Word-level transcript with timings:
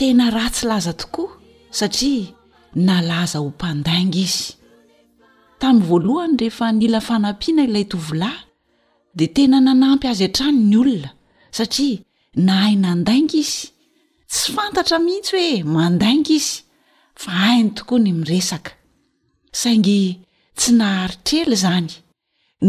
tena 0.00 0.26
raha 0.34 0.50
tsy 0.54 0.64
laza 0.70 0.92
tokoa 1.02 1.30
satria 1.78 2.28
nalaza 2.86 3.36
ho 3.42 3.48
mpandainga 3.52 4.18
izy 4.26 4.46
tamin'ny 5.60 5.86
voalohany 5.88 6.36
rehefaa 6.40 6.70
nila 6.80 6.98
fanampiana 7.08 7.62
ilay 7.68 7.86
tovilahy 7.92 8.38
de 9.18 9.24
tena 9.36 9.58
nanampy 9.66 10.06
azy 10.12 10.24
an-trano 10.26 10.60
ny 10.68 10.76
olona 10.82 11.10
satria 11.58 12.00
na 12.46 12.52
hai 12.62 12.74
nandainga 12.84 13.34
izy 13.42 13.60
tsy 14.32 14.44
fantatra 14.56 14.96
mihitsy 15.06 15.32
hoe 15.36 15.52
mandainga 15.74 16.32
izy 16.38 16.52
fa 17.22 17.30
hainy 17.42 17.70
tokoa 17.76 17.98
ny 18.04 18.10
miresaka 18.20 18.70
saingy 19.60 20.00
tsy 20.58 20.70
naharitraely 20.80 21.56
zany 21.64 21.88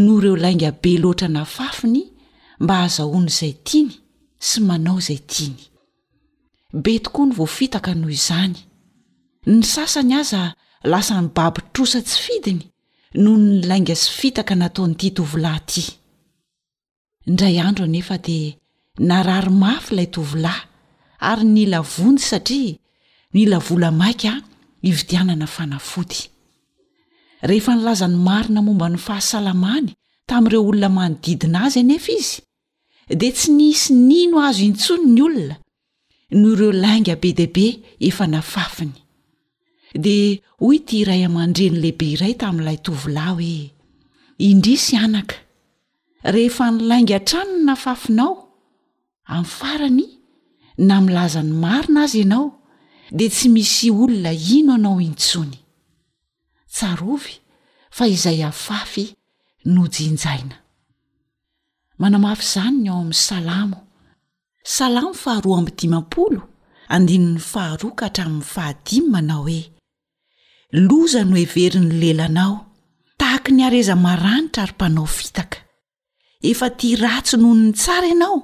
no 0.04 0.13
reo 0.23 0.35
lainga 0.43 0.70
be 0.82 0.91
loatra 1.04 1.27
na 1.35 1.41
fafiny 1.55 2.02
mba 2.63 2.76
azahoan'izay 2.85 3.54
tiany 3.68 3.91
sy 4.48 4.57
manao 4.68 4.99
izay 5.04 5.21
tiny 5.34 5.59
be 6.74 7.00
tokoa 7.00 7.26
ny 7.30 7.34
voafitaka 7.36 7.94
noho 7.96 8.12
izany 8.16 8.55
ny 9.46 9.62
sasany 9.74 10.14
aza 10.20 10.55
lasany 10.88 11.27
babi 11.36 11.62
trosa 11.74 12.02
tsyfidiny 12.02 12.62
no 13.24 13.32
ny 13.38 13.62
lainga 13.68 13.96
sy 14.02 14.10
fitaka 14.20 14.54
nataon'ity 14.55 15.10
tovilahy 15.18 15.60
ity 15.64 15.82
indray 17.27 17.60
andro 17.68 17.84
anefa 17.90 18.16
dia 18.26 18.54
nararymafy 19.10 19.90
ilay 19.94 20.10
tovilahy 20.16 20.64
ary 21.30 21.44
nyla 21.55 21.80
vonjy 21.94 22.24
satria 22.32 22.76
nila 23.34 23.58
vola 23.66 23.90
maika 24.02 24.32
a 24.36 24.44
ividianana 24.90 25.48
fanafoty 25.55 26.20
rehefa 27.48 27.72
nilazany 27.76 28.16
marina 28.27 28.62
momba 28.68 28.88
ny 28.94 28.98
fahasalamany 29.08 29.90
tamin'ireo 30.30 30.64
olona 30.70 30.90
manodidina 30.98 31.58
azy 31.68 31.80
anefa 31.84 32.12
izy 32.20 32.38
dia 33.20 33.32
tsy 33.36 33.49
niisi 33.58 33.90
nino 34.10 34.38
azo 34.48 34.64
intsony 34.70 35.05
ny 35.16 35.22
olona 35.27 35.55
no 36.32 36.54
ireo 36.55 36.71
lainga 36.71 37.15
be 37.15 37.34
dehaibe 37.35 37.84
efa 38.07 38.26
nafafiny 38.32 38.93
de 40.05 40.15
hoy 40.63 40.77
ty 40.87 40.93
iray 41.04 41.21
aman-dreny 41.27 41.77
lehibe 41.84 42.07
iray 42.13 42.34
tamin'ilay 42.41 42.79
tovolahy 42.85 43.51
hoe 43.68 44.46
indrisy 44.48 44.96
anaka 45.05 45.35
rehefa 46.35 46.65
nylainga 46.76 47.18
tranony 47.29 47.63
nafafinao 47.68 48.34
amin'ny 49.34 49.52
farany 49.57 50.05
na 50.87 50.96
milaza 51.05 51.41
ny 51.46 51.54
marina 51.63 51.99
azy 52.07 52.20
ianao 52.24 52.48
de 53.18 53.26
tsy 53.34 53.48
misy 53.55 53.87
olona 54.02 54.32
ino 54.55 54.71
anao 54.79 54.99
intsony 55.07 55.57
tsarovy 56.76 57.34
fa 57.96 58.04
izay 58.13 58.40
afafy 58.52 59.05
no 59.74 59.84
jinjaina 59.96 60.57
manamafy 62.02 62.46
izany 62.49 62.77
ny 62.84 62.87
ao 62.91 62.99
ami'ny 63.04 63.20
salamo 63.27 63.79
salamy 64.63 65.16
faharoa 65.23 65.57
amdimapolo 65.59 66.41
andinin'ny 66.96 67.40
faharoka 67.52 68.03
hatramin'ny 68.08 68.46
fahadmmanao 68.53 69.41
hoe 69.50 69.62
loza 70.88 71.22
no 71.30 71.36
everin'ny 71.46 71.91
lelanao 72.02 72.53
tahaka 73.19 73.50
ny 73.56 73.62
areza-maranitra 73.68 74.63
ry 74.68 74.74
mpanao 74.75 75.08
fitaka 75.18 75.58
efa 76.50 76.68
tia 76.80 76.97
ratsy 77.03 77.36
nohoo 77.41 77.58
ny 77.63 77.72
tsara 77.80 78.08
ianao 78.13 78.38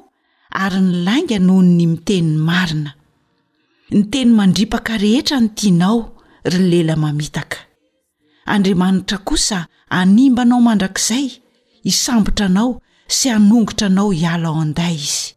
ary 0.64 0.80
ny 0.88 0.92
lainga 1.06 1.38
noho 1.48 1.62
ny 1.78 1.84
mitenin'ny 1.94 2.42
marina 2.50 2.92
ny 3.96 4.02
teny 4.12 4.32
mandripaka 4.38 4.94
rehetra 5.04 5.38
ny 5.44 5.50
tianao 5.58 5.98
ry 6.52 6.64
lela 6.72 6.96
mamitaka 7.04 7.58
andriamanitra 8.54 9.18
kosa 9.28 9.58
animba 10.00 10.42
anao 10.42 10.62
mandrakizay 10.66 11.28
isambotra 11.90 12.46
anao 12.50 12.72
sy 13.16 13.30
anongotra 13.36 13.88
anao 13.88 14.10
hiala 14.20 14.50
o 14.50 14.56
anday 14.62 14.96
izy 15.08 15.37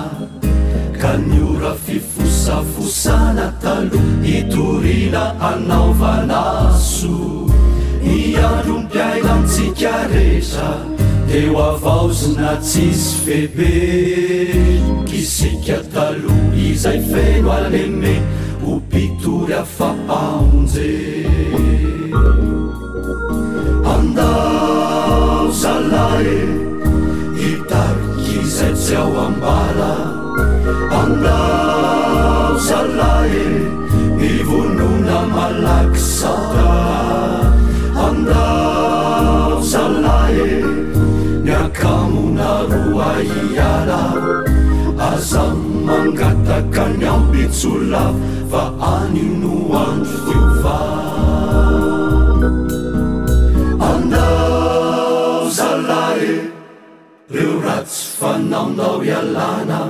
ka 0.99 1.15
niora 1.15 1.73
fifosafosana 1.79 3.47
taloh 3.63 4.05
hitorina 4.23 5.23
anaovanaso 5.49 7.15
miarompiaina 8.03 9.31
antsika 9.35 9.93
resa 10.13 10.67
teo 11.29 11.55
avaozyna 11.71 12.51
tsisy 12.63 13.17
vebe 13.25 13.73
kysika 15.09 15.77
talo 15.95 16.35
izay 16.69 16.99
feno 17.11 17.51
alemey 17.59 18.19
hompitory 18.67 19.53
afa 19.63 19.89
aonje 20.19 20.91
andao 23.95 25.41
zalae 25.63 26.39
hitarikizay 27.41 28.75
si 28.85 28.95
aho 29.01 29.19
ambala 29.27 29.93
aao 30.97 32.57
salay 32.67 33.33
nivonona 34.19 35.19
malaksaka 35.35 36.71
andao 38.07 39.59
salay 39.73 40.39
nyakamona 41.47 42.49
roaiara 42.71 44.01
asa 45.11 45.45
mangataka 45.87 46.83
nyambitsola 47.01 48.03
fa 48.51 48.63
aninoano 48.93 50.19
tyofa 50.25 50.77
anao 53.91 55.39
salay 55.61 56.23
reorats 57.37 57.97
fanaonaoyalana 58.19 59.81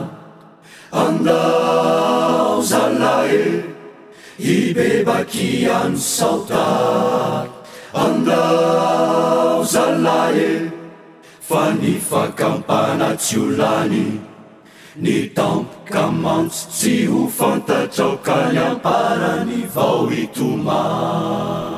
andao 0.91 2.61
zalae 2.61 3.39
hi 4.41 4.73
bebaky 4.73 5.49
iany 5.67 5.93
saoda 6.05 6.65
andao 8.05 9.61
zalahe 9.73 10.49
fa 11.51 11.61
ny 11.81 11.93
fakampanatsy 12.09 13.37
olany 13.41 14.01
ny 15.03 15.15
tampokamantso 15.37 16.65
tsy 16.73 16.95
ho 17.11 17.21
fantatraokany 17.37 18.57
amparany 18.65 19.61
vao 19.75 20.09
itoman 20.21 21.77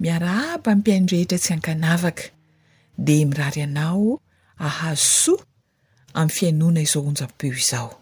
miaraaba 0.00 0.74
mpiaindrehetra 0.76 1.38
tsy 1.38 1.52
ankanavaka 1.52 2.22
dia 2.98 3.26
mirary 3.26 3.62
anao 3.62 4.20
ahazzoa 4.58 5.42
ami'ny 6.20 6.32
fiainoana 6.36 6.80
izao 6.86 7.06
onja-beo 7.10 7.54
izao 7.62 7.92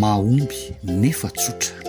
maomby 0.00 0.60
nefa 1.02 1.28
tsotra 1.40 1.79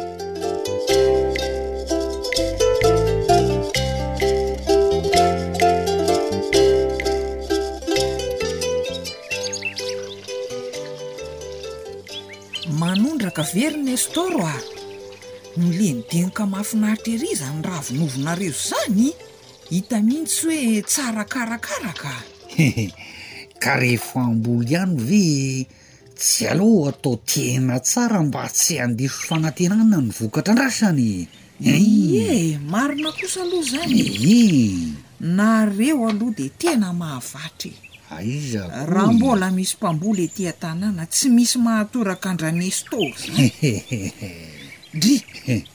kaverina 13.31 13.91
estoroa 13.99 14.55
nilenidinyka 15.57 16.41
mahafinahaitraehiriza 16.51 17.47
ny 17.55 17.61
raha 17.67 17.81
vonovonareo 17.91 18.53
zany 18.69 19.07
hita 19.69 19.97
mihitsy 20.05 20.47
hoe 20.47 20.81
tsara 20.81 21.23
karakaraka 21.33 22.13
ka 23.63 23.71
rehfa 23.81 24.21
ambolo 24.29 24.63
ihany 24.69 24.95
ve 25.09 25.23
tsy 26.19 26.47
aloha 26.51 26.89
atao 26.89 27.15
tena 27.31 27.75
tsara 27.87 28.19
mba 28.27 28.43
tsy 28.57 28.73
andiso 28.83 29.19
fanantenana 29.29 29.85
ny 30.01 30.09
vokatra 30.19 30.51
andra 30.53 30.67
zany 30.79 31.27
e 31.65 32.57
marina 32.71 33.09
kosa 33.17 33.39
aloha 33.45 33.63
zanyeh 33.71 34.75
nareo 35.37 36.01
aloha 36.11 36.33
dia 36.37 36.51
tena 36.61 36.87
mahavatry 36.93 37.71
e. 37.75 37.90
zaraha 38.51 39.13
mbola 39.15 39.47
misy 39.55 39.73
mpamboly 39.79 40.21
etiatanàna 40.27 41.03
tsy 41.13 41.27
misy 41.35 41.55
mahatorakandranesy 41.65 42.81
toro 42.91 43.15
dry 45.01 45.15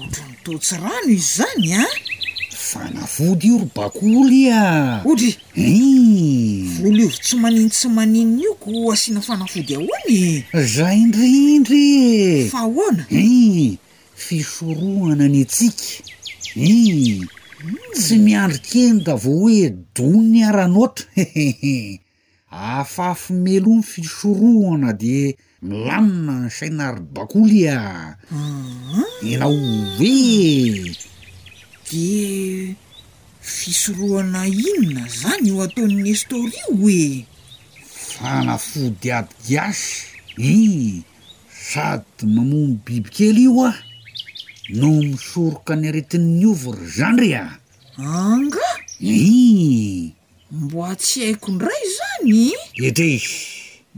ohtra 0.00 0.24
nytotsy 0.30 0.74
rano 0.82 1.08
izy 1.18 1.30
zany 1.36 1.68
a 1.82 1.84
fanafody 2.68 3.46
io 3.48 3.56
ro 3.62 3.66
bakolya 3.76 4.58
odry 5.10 5.30
voliovo 6.80 7.16
tsy 7.24 7.36
manino 7.40 7.68
tsy 7.74 7.88
manininaioko 7.96 8.68
asiana 8.92 9.20
fanafody 9.20 9.70
ahoany 9.76 10.12
e? 10.12 10.40
za 10.74 10.86
indrindry 10.94 11.86
e. 12.00 12.48
fa 12.52 12.60
hoona 12.74 13.02
fisorohana 14.26 15.26
ny 15.28 15.42
atsika 15.42 16.02
tsy 17.98 18.14
miandrikenyda 18.24 19.14
vao 19.22 19.32
hoe 19.40 19.66
dony 19.96 20.36
aranoatra 20.48 21.06
he 21.14 22.00
afaafa 22.76 23.34
melo 23.44 23.70
ny 23.78 23.82
fisoroana 23.90 24.90
de 25.02 25.18
milanina 25.66 26.34
ny 26.44 26.50
saina 26.58 26.84
rybakoly 26.96 27.60
a 27.78 27.80
mm-hmm. 28.30 29.06
enaov 29.30 29.58
hoe 29.98 30.94
de 31.90 32.12
fisoroana 33.56 34.40
inona 34.66 35.02
zany 35.20 35.44
io 35.50 35.56
ataon'ny 35.66 36.06
estari 36.14 36.60
hoe 36.68 37.04
fanafodyady 38.14 39.34
giasy 39.48 39.90
i 40.38 40.50
sady 41.70 42.22
mamomy 42.34 42.74
bibykely 42.84 43.44
ioa 43.48 43.70
no 44.68 45.00
misoroka 45.00 45.72
ny 45.76 45.88
aretin'nyovro 45.88 46.84
zan 46.96 47.16
re 47.18 47.32
a 47.32 47.44
anga 48.04 48.68
ei 49.00 50.12
mbo 50.52 50.92
tsy 51.00 51.20
haikondray 51.32 51.82
zany 51.96 52.52
etra 52.86 53.06
iz 53.16 53.24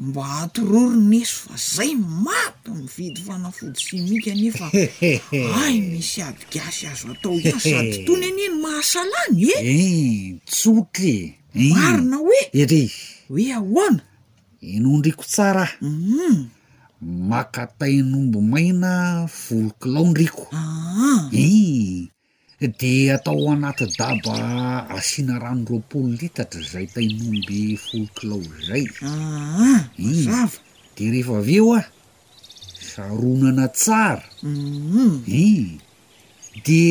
mba 0.06 0.22
atororonesy 0.46 1.26
fa 1.42 1.54
zay 1.74 1.92
maty 2.24 2.68
amyvidy 2.70 3.20
fanafody 3.26 3.80
simika 3.86 4.30
anefa 4.36 4.66
ay 5.66 5.74
misy 5.90 6.20
adygasy 6.28 6.84
azo 6.92 7.06
atao 7.12 7.34
ia 7.42 7.58
adytony 7.80 8.24
aneno 8.30 8.56
mahasalany 8.64 9.42
e 9.50 9.54
eh? 9.58 9.74
e 9.74 10.34
tsotrymarina 10.48 12.16
hoe 12.24 12.40
etra 12.60 12.78
z 12.86 12.94
hoe 13.30 13.46
ahoana 13.58 14.02
inoondriko 14.74 15.24
tsaraah 15.32 15.72
um 15.88 16.38
makatainomby 17.00 18.38
maina 18.40 19.26
folo 19.26 19.70
kilaondriko 19.80 20.46
ah. 20.52 21.28
i 21.32 22.10
de 22.60 23.12
atao 23.12 23.52
anaty 23.52 23.86
daba 23.98 24.34
asiana 24.96 25.38
ranoropolo 25.40 26.12
litatra 26.20 26.60
zay 26.60 26.86
tainomby 26.94 27.76
folo 27.76 28.06
klao 28.14 28.42
zay 28.68 28.84
ah, 29.02 29.88
i 29.96 30.08
de 30.96 31.04
rehefa 31.12 31.38
aveo 31.40 31.72
a 31.80 31.82
saronana 32.92 33.68
tsara 33.68 34.28
mm-hmm. 34.42 35.22
i 35.26 35.46
de 36.64 36.82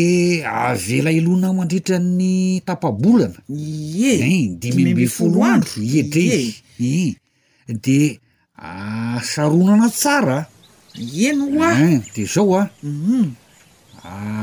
avelailona 0.45 1.53
mandritra 1.57 1.99
ny 2.01 2.61
tapabolana 2.65 3.39
en 4.25 4.57
dimym-by 4.61 5.05
folo 5.15 5.43
andro 5.45 5.81
edre 5.99 6.53
i 6.79 6.93
de 7.85 7.99
Ah, 8.61 9.21
saronana 9.23 9.87
tsara 9.89 10.39
eno 10.99 11.45
oaen 11.59 11.93
eh, 11.95 11.99
de 12.15 12.23
zao 12.25 12.55
a 12.59 12.63
mhm. 12.83 13.29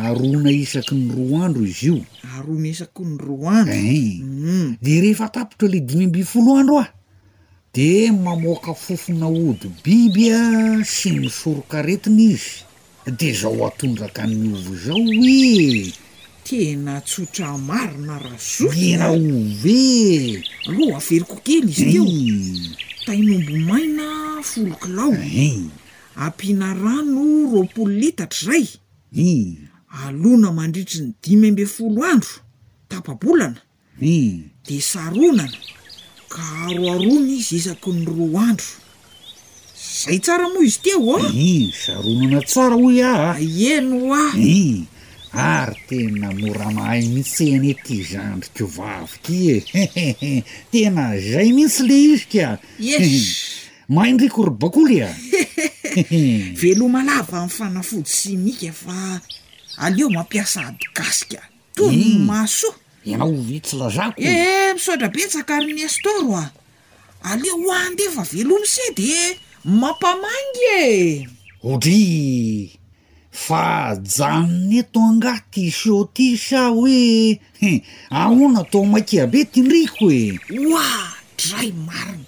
aroana 0.09 0.51
isaky 0.63 0.95
ny 0.97 1.07
roa 1.17 1.43
andro 1.47 1.65
izy 1.71 1.87
io 1.91 1.99
aroana 2.35 2.69
isaky 2.75 3.03
ny 3.09 3.15
roa 3.27 3.51
andr 3.61 3.75
oe 3.75 3.77
eh. 3.77 4.15
mhm. 4.23 4.71
de 4.85 4.93
rehefa 5.03 5.27
tapitra 5.35 5.69
le 5.73 5.81
dimy 5.89 6.05
amby 6.09 6.23
folo 6.33 6.51
andro 6.61 6.79
a 6.81 6.87
de 7.75 7.89
mamoka 8.25 8.73
fofonaody 8.85 9.69
biby 9.85 10.25
a 10.33 10.43
sy 10.95 11.11
misoroka 11.21 11.83
retina 11.87 12.23
izy 12.33 12.55
de 13.19 13.29
zao 13.41 13.61
atondraka 13.69 14.25
niovy 14.27 14.75
zao 14.87 15.01
hoe 15.21 15.85
tena 16.47 16.95
tsotra 17.07 17.59
marina 17.69 18.15
raasona 18.25 19.07
ov 19.13 19.63
e 19.77 20.41
aloa 20.69 20.97
averiko 21.03 21.37
kely 21.47 21.69
izyo 21.81 22.03
tainyombo 23.07 23.57
maina 23.69 24.05
folo 24.43 24.75
kilao 24.83 25.13
eh. 25.13 25.59
ampiana 26.25 26.75
rano 26.75 27.23
ropolo 27.53 27.93
nitatra 28.01 28.53
ray 28.53 28.67
eh. 29.17 29.55
alona 30.03 30.49
mandritry 30.53 31.01
ny 31.01 31.13
dimy 31.23 31.47
aimby 31.47 31.67
folo 31.67 32.03
andro 32.05 32.31
tapabolana 32.89 33.61
eh. 34.03 34.39
de 34.67 34.81
saronana 34.81 35.59
ka 36.29 36.43
aroarony 36.71 37.37
izy 37.39 37.57
isaky 37.61 37.91
ny 37.93 38.03
roa 38.07 38.43
andro 38.51 38.69
zay 40.03 40.19
tsara 40.25 40.49
moa 40.53 40.65
izy 40.67 40.79
te 40.83 40.93
o 40.99 41.17
ai 41.17 41.73
saronana 41.85 42.41
tsara 42.51 42.75
hoy 42.83 42.99
a 43.07 43.39
eno 43.71 44.15
a 44.19 44.23
ary 45.33 45.75
tena 45.89 46.29
moramahay 46.33 47.03
mihitsean 47.11 47.65
ty 47.85 48.03
zandrokovavy 48.03 49.17
ty 49.23 49.39
e 49.55 49.57
tena 50.73 51.05
zay 51.33 51.49
mihitsy 51.53 51.83
le 51.89 51.97
izyka 52.15 52.49
es 52.79 53.67
mahaindrikorobakoly 53.95 55.03
a 55.03 55.11
veloma 56.61 57.03
laba 57.05 57.47
mfanafody 57.47 58.07
symika 58.11 58.73
fa 58.73 59.21
aleo 59.79 60.09
mampiasa 60.11 60.61
ady 60.71 60.87
gasika 60.95 61.43
tony 61.75 61.97
ny 62.05 62.19
mm. 62.19 62.25
mahsoa 62.27 62.75
inao 63.05 63.29
ovitsylazako 63.31 64.21
ehe 64.23 64.71
eh, 64.71 64.75
misotra 64.75 65.09
be 65.09 65.27
tsakarinyestor 65.27 66.27
a 66.43 66.51
aleo 67.31 67.57
hoande 67.65 68.05
fa 68.15 68.23
velomi 68.33 68.67
seh 68.67 68.91
de 68.97 69.11
mampamangy 69.65 70.63
e 70.81 70.87
odry 71.63 72.79
fa 73.37 73.93
janonyto 74.01 74.97
angatysoti 75.13 76.41
sa 76.41 76.73
hoe 76.73 77.37
he 77.61 77.73
aona 78.11 78.61
atao 78.65 78.85
makia 78.89 79.29
be 79.29 79.45
tindriko 79.53 80.09
e 80.09 80.23
oa 80.73 81.13
dray 81.39 81.69
marina 81.87 82.25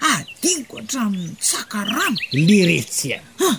adigniko 0.00 0.78
atraminytsaka 0.78 1.78
rano 1.90 2.20
le 2.32 2.58
retsya 2.70 3.18
a 3.42 3.50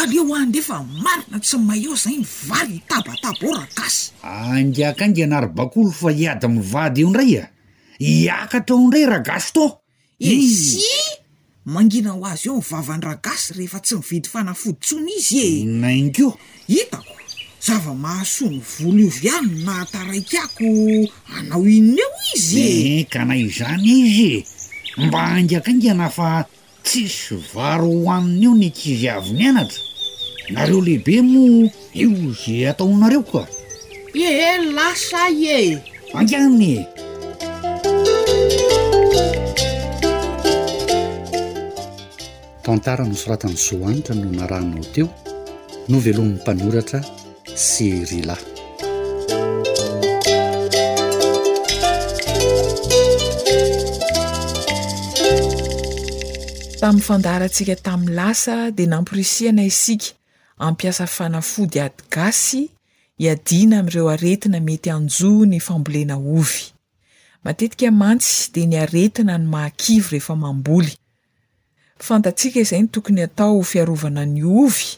aryeo 0.00 0.32
andefa 0.40 0.76
marina 1.04 1.36
tsy 1.44 1.56
mahy 1.66 1.84
eo 1.86 1.94
zay 2.02 2.16
ny 2.16 2.24
varyny 2.48 2.80
tabataba 2.88 3.44
a 3.52 3.54
ragasy 3.60 4.02
angiakange 4.24 5.22
anary 5.28 5.48
bakolo 5.56 5.90
fa 5.98 6.08
hiady 6.16 6.48
mivady 6.54 7.00
eo 7.02 7.10
ndray 7.12 7.32
a 7.44 7.44
e? 7.44 7.52
iakatra 8.24 8.74
o 8.76 8.80
ndray 8.86 9.04
ragasy 9.12 9.52
to 9.56 9.64
eh, 10.22 10.38
izy 10.40 10.96
mangina 11.66 12.10
ho 12.10 12.26
azy 12.26 12.48
eo 12.48 12.58
nivavan-dragasy 12.58 13.54
rehefa 13.54 13.78
tsy 13.80 13.94
mividy 13.98 14.28
fana 14.28 14.52
fodintsony 14.54 15.10
izy 15.18 15.38
e 15.38 15.64
nainko 15.64 16.38
hitako 16.66 17.14
zava-mahasoany 17.66 18.60
volo 18.70 18.98
iovy 19.06 19.28
anina 19.30 19.72
nahataraikako 19.72 20.66
anao 21.36 21.64
inona 21.66 22.02
eo 22.02 22.18
izy 22.34 22.58
ee 22.58 22.98
eh, 23.00 23.06
ka 23.12 23.20
na 23.28 23.34
izany 23.46 23.86
izy 24.06 24.30
e 24.98 25.06
mba 25.06 25.20
hangakainga 25.32 25.94
nafa 25.94 26.28
tsisy 26.84 27.34
varo 27.54 27.86
hoaminy 28.02 28.44
eo 28.46 28.54
nikizyavy 28.54 29.30
mianatra 29.38 29.80
nareo 30.54 30.80
lehibe 30.80 31.22
mo 31.22 31.70
io 31.94 32.10
ze 32.42 32.68
ataoinareo 32.70 33.22
ka 33.22 33.42
ee 34.18 34.58
lasay 34.76 35.38
e 35.46 35.78
fanganye 36.12 36.86
tantara 42.62 43.04
no 43.04 43.14
soratany 43.14 43.56
sohanitra 43.56 44.14
no 44.14 44.30
naranao 44.38 44.84
teo 44.94 45.08
no 45.88 45.98
velomin'ny 46.04 46.38
mpanoratra 46.42 47.00
serila 47.68 48.36
tamin'ny 56.80 57.04
fandaarantsika 57.08 57.74
tamin'ny 57.88 58.14
lasa 58.20 58.56
dia 58.76 58.88
nampirisiana 58.94 59.62
isika 59.72 60.08
ampiasa 60.68 61.04
fanafody 61.16 61.78
adygasy 61.86 62.62
iadiana 63.24 63.76
ami'ireo 63.80 64.06
aretina 64.14 64.58
mety 64.68 64.88
anjoa 64.98 65.44
ny 65.50 65.58
fambolena 65.68 66.16
ovy 66.38 66.60
matetika 67.44 67.88
mantsy 68.02 68.36
dia 68.54 68.66
ny 68.70 68.76
aretina 68.84 69.34
ny 69.40 69.46
mahakivy 69.54 70.06
rehefa 70.12 70.34
mamboly 70.44 70.92
fantantsika 72.02 72.60
izay 72.60 72.80
ny 72.82 72.88
tokony 72.94 73.20
atao 73.26 73.62
fiarovana 73.62 74.24
ny 74.26 74.42
ovy 74.44 74.88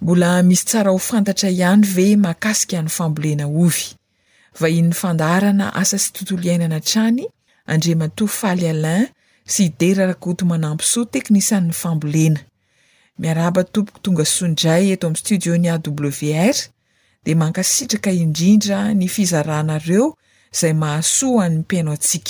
mbola 0.00 0.30
misy 0.48 0.64
tsara 0.68 0.90
ho 0.94 0.98
fantatra 0.98 1.48
ihany 1.54 1.84
ve 1.94 2.06
makasika 2.24 2.74
any 2.80 2.88
fambolena 2.96 3.44
ovy 3.62 3.84
vahin'ny 4.60 4.94
fandarana 5.00 5.68
asa 5.82 5.96
sy 6.02 6.08
tontolo 6.16 6.42
iainana 6.48 6.80
trany 6.90 7.22
andremato 7.72 8.26
falyalin 8.38 9.06
sy 9.52 9.66
ideraraka 9.70 10.26
oto 10.32 10.44
manampysoa 10.52 11.10
teknisan'ny 11.14 11.72
fambolena 11.82 12.40
miaraba 13.22 13.62
tompoko 13.72 13.98
tonga 14.04 14.26
sondray 14.36 14.84
eto 14.94 15.04
amin'ny 15.06 15.22
studio 15.22 15.52
ny 15.62 15.68
a 15.70 15.76
w 15.78 16.10
r 16.50 16.56
de 17.24 17.32
mankasitraka 17.42 18.10
indrindra 18.22 18.80
ny 18.98 19.06
fizarahnareo 19.16 20.06
zay 20.58 20.74
mahasohany 20.82 21.62
piaino 21.68 21.90
atsik 21.96 22.28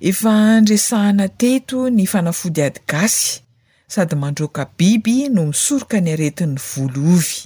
efa 0.00 0.30
andrisahana 0.56 1.24
teto 1.40 1.88
ny 1.88 2.04
fanafody 2.06 2.62
adigasy 2.62 3.40
sady 3.88 4.16
mandroka 4.16 4.62
biby 4.78 5.28
no 5.34 5.42
misoroka 5.48 5.96
ny 6.04 6.10
aretin'ny 6.14 6.58
voloovy 6.70 7.36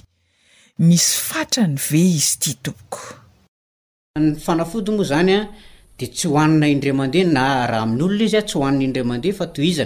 misy 0.83 1.11
fatrany 1.29 1.75
ve 1.79 1.99
izy 2.11 2.35
ty 2.43 2.51
tompoko 2.59 3.15
ny 4.19 4.35
fanafody 4.35 4.91
moa 4.91 5.03
zanya 5.07 5.39
de 5.97 6.05
tsy 6.11 6.27
hoanina 6.27 6.67
indramandeha 6.67 7.31
na 7.31 7.43
raha 7.71 7.83
amin'n'olona 7.87 8.23
izya 8.27 8.41
tsy 8.47 8.55
hoannaindramandeha 8.59 9.37
fatizna 9.41 9.85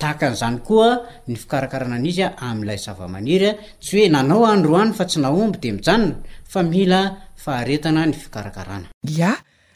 tahan'zanykoa 0.00 0.88
ny 1.28 1.36
fikarakarana 1.36 1.94
an'izya 2.00 2.26
am'lay 2.50 2.78
zava-manerya 2.84 3.52
tsy 3.82 3.92
hoe 3.98 4.08
nanao 4.08 4.46
anroany 4.48 4.92
fa 4.98 5.04
tsy 5.04 5.18
naomby 5.20 5.58
de 5.60 5.68
mianona 5.76 6.14
f 6.50 6.54
ii 6.64 6.92
ahaetna 7.46 8.06
ny 8.08 8.12
fikarakaana 8.16 8.88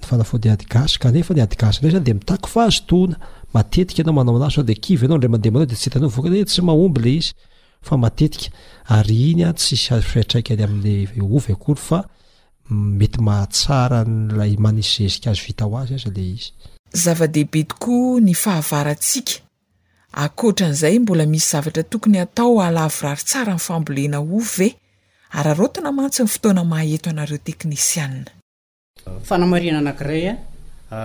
ny 0.00 0.06
fanafody 0.06 0.50
adigasy 0.50 0.98
kanefa 1.02 1.34
ny 1.34 1.42
adigana 1.42 1.72
zany 1.90 2.04
de 2.04 2.14
mitako 2.14 2.48
fahazotona 2.48 3.16
matetika 3.54 4.02
anao 4.02 4.14
manaoanazyde 4.18 4.72
iyanao 4.72 5.18
ndra 5.18 5.28
mademanao 5.28 5.66
deaoa 5.66 6.46
tsy 13.46 15.44
amby 15.58 16.40
yzava-dehibe 16.94 17.62
tokoa 17.70 18.20
ny 18.26 18.34
fahavaratsika 18.34 19.32
akoatra 20.24 20.66
n'izay 20.72 20.96
mbola 20.98 21.26
misy 21.28 21.50
zavatra 21.52 21.82
tokony 21.82 22.16
atao 22.20 22.62
alavorary 22.62 23.22
tsara 23.28 23.52
n 23.60 23.60
fambolena 23.66 24.18
ovye 24.18 24.68
ary 25.36 25.48
arotona 25.52 25.92
mantsyny 25.92 26.26
fotoana 26.32 26.64
mahaeto 26.64 27.10
anareo 27.10 27.38
teknisianna 27.44 28.30
fanamarina 29.22 29.78
anakiray 29.78 30.28
a 30.28 30.32
ah. 30.32 30.38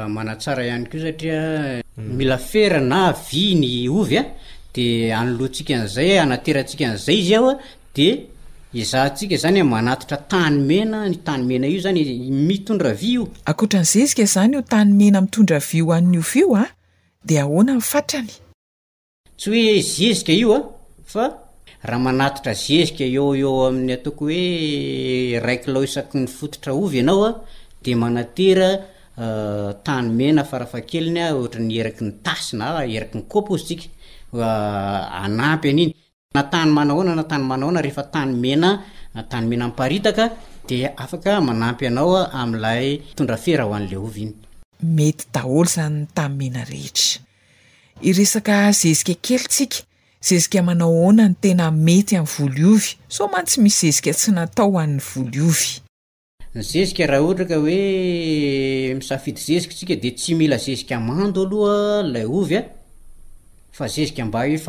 ah, 0.04 0.08
manatsara 0.10 0.66
ihany 0.66 0.86
ko 0.88 0.98
satria 1.00 1.62
hmm. 1.98 2.16
mila 2.18 2.38
fera 2.38 2.82
na 2.82 3.12
vy 3.12 3.56
ny 3.56 3.90
ovy 3.90 4.18
a 4.18 4.22
ah. 4.22 4.28
de 4.74 4.88
anyloansika 5.14 5.74
an'izay 5.80 6.14
anaterantsika 6.24 6.86
an'izay 6.90 7.18
izy 7.22 7.36
ahoa 7.36 7.56
d 7.96 8.26
sika 9.20 9.38
zany 9.44 9.62
anatitra 9.62 10.18
tanymena 10.18 11.10
ny 11.10 11.16
tanymena 11.24 11.68
io 11.68 11.80
zany 11.82 12.04
mitondra 12.48 12.94
vy 12.94 13.14
io 13.18 13.28
a 13.46 13.52
nyzezia 13.54 14.26
zany 14.26 14.56
o 14.58 14.62
tany 14.62 14.94
mena 14.94 15.22
mitondra 15.22 15.60
vy 15.60 15.82
o 15.82 15.92
an'nyovio 15.92 16.56
a 16.56 16.66
de 17.26 17.40
ahoana 17.40 17.80
ezi 19.44 20.34
ioa 20.34 20.62
zezia 21.06 23.08
o 23.22 23.36
eoo 23.36 23.68
amin'ny 23.68 23.94
ataoko 23.94 24.26
hoe 24.26 25.40
raiklao 25.40 25.84
isaky 25.84 26.18
ny 26.18 26.28
fototra 26.28 26.74
ovy 26.74 26.98
ianaoa 26.98 27.32
deanatera 27.84 28.80
euh, 29.20 29.74
tanymena 29.86 30.44
farafa 30.50 30.82
kelinya 30.90 31.26
ohatra 31.36 31.62
ny 31.68 31.74
eraky 31.82 32.04
ny 32.08 32.12
tasyna 32.26 32.70
erakny 32.96 33.22
o 33.30 33.40
ozysikaay 33.50 33.90
euh, 34.34 35.46
ainy 35.62 35.94
natany 36.36 36.72
manaoananatany 36.78 37.44
manahoana 37.52 37.82
rehefa 37.86 38.04
tanymena 38.14 38.72
tanymena 39.30 39.72
aaaamy 39.84 41.64
anaoa 41.92 42.22
amilay 42.42 43.00
ora 43.22 43.38
fera 43.38 43.64
hoan'le 43.66 43.98
o 44.06 44.10
inyet 44.24 45.20
daholo 45.34 45.64
zanyntaymea 45.76 46.62
eheta 46.78 47.20
iesaka 48.10 48.56
zezika 48.72 49.14
kelytsika 49.28 49.78
zezika 50.28 50.60
manao 50.70 50.94
hoana 51.02 51.24
ny 51.30 51.36
tena 51.42 51.66
mety 51.86 52.14
amin'ny 52.22 52.34
voloovy 52.34 52.92
so 53.16 53.24
mantsy 53.32 53.58
misy 53.64 53.82
zezika 53.92 54.12
tsy 54.20 54.30
natao 54.32 54.72
han'ny 54.82 55.00
volo 55.14 55.83
nyzezika 56.56 57.04
raha 57.12 57.24
ohatraka 57.26 57.56
hoe 57.64 57.82
misafidy 58.98 59.42
zezika 59.48 59.74
sika 59.74 59.96
de 60.04 60.10
tsy 60.18 60.34
mila 60.40 60.58
zezika 60.58 60.96
doaohaay 61.34 62.62
aeikaty 63.80 64.60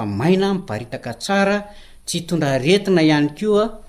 idraeinaayoaara 2.15 3.81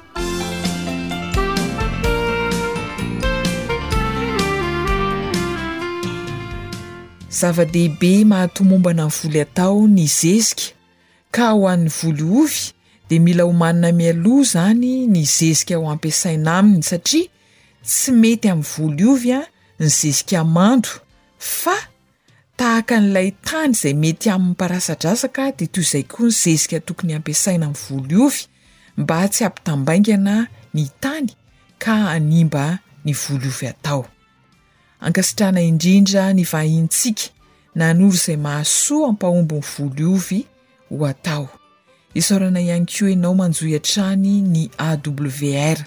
zava-dehibe 7.33 8.25
mahatomombana 8.27 9.05
ny 9.07 9.11
volo 9.15 9.39
atao 9.41 9.87
ny 9.87 10.03
zezika 10.19 10.67
ka 11.35 11.45
ho 11.55 11.61
an'ny 11.73 11.87
volo 11.99 12.25
ovy 12.43 12.61
de 13.09 13.15
mila 13.25 13.43
homanina 13.49 13.89
mialoha 13.99 14.43
zany 14.51 14.91
ny 15.13 15.21
zezika 15.35 15.75
o 15.79 15.85
ampiasaina 15.93 16.49
aminy 16.59 16.83
satria 16.91 17.31
tsy 17.87 18.09
mety 18.21 18.47
amin'ny 18.53 18.67
volo 18.73 19.05
ovya 19.15 19.39
ny 19.79 19.87
zezika 19.99 20.39
noyzay 22.99 23.95
metyan 24.03 24.43
parasadrasaka 24.59 25.43
deto 25.59 25.81
zay 25.91 26.03
koa 26.11 26.27
ny 26.27 26.33
zezika 26.43 26.77
tokony 26.87 27.13
ampiasaina 27.19 27.65
m 27.71 27.75
vol 27.83 28.05
mba 29.01 29.17
tsy 29.33 29.41
ampiabaingna 29.47 30.35
nyka 30.75 31.93
anmba 32.15 32.63
ny 33.05 33.13
volv 33.21 33.57
atao 33.71 34.03
ankasitrana 35.05 35.61
indrindra 35.69 36.23
ni 36.37 36.43
vahintsika 36.51 37.21
nanory 37.79 38.15
izay 38.17 38.37
mahasoa 38.45 39.07
ampahombony 39.11 39.61
voloovy 39.73 40.39
ho 40.89 41.05
atao 41.09 41.45
isorana 42.19 42.61
ihany 42.65 42.85
ko 42.93 43.05
anao 43.09 43.33
manjohyantrany 43.41 44.33
ny 44.53 44.63
awr 44.87 45.77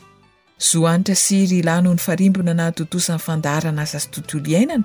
zo 0.69 0.81
anitra 0.91 1.15
siry 1.25 1.57
ilano 1.63 1.95
ny 1.95 1.99
farimbona 2.07 2.53
natotosany 2.59 3.19
fandaarana 3.27 3.85
zasy 3.91 4.09
tontolo 4.15 4.47
iainana 4.53 4.85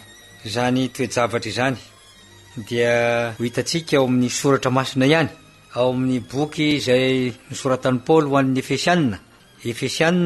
zanytoejavatraizany 0.54 1.76
d 2.66 2.68
hhitatsika 3.38 3.94
ao 3.98 4.04
amin'ny 4.08 4.30
soratra 4.38 4.70
masina 4.78 5.04
ihany 5.12 5.30
ao 5.78 5.88
amin'ny 5.92 6.18
boky 6.32 6.66
zay 6.86 7.06
soratanypaly 7.60 8.26
hoan'ny 8.32 8.58
efesi 8.62 8.88
anna 8.94 9.16
efesiann 9.70 10.18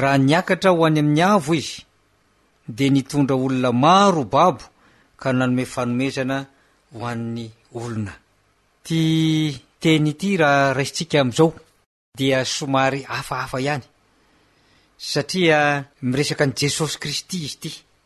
raha 0.00 0.18
niakatra 0.28 0.70
ho 0.74 0.80
any 0.86 1.00
amin'ny 1.00 1.22
avo 1.34 1.52
izy 1.60 1.74
de 2.76 2.86
nitondra 2.90 3.36
olona 3.44 3.70
maro 3.84 4.22
babo 4.34 4.64
ka 5.20 5.28
nanome 5.32 5.64
fanomezana 5.74 6.36
ho 6.94 6.98
ann'ny 7.12 7.46
olona 7.82 8.12
ty 8.86 8.98
teny 9.82 10.06
ity 10.12 10.28
raha 10.40 10.72
raisitsika 10.76 11.16
am'izao 11.22 11.50
dia 12.18 12.38
somary 12.56 13.00
hafahafa 13.12 13.58
ihany 13.64 13.84
satria 15.10 15.58
miresaka 16.08 16.42
ani 16.44 16.58
jesosy 16.60 16.94
kristy 17.02 17.36
izy 17.46 17.56
ty 17.62 17.70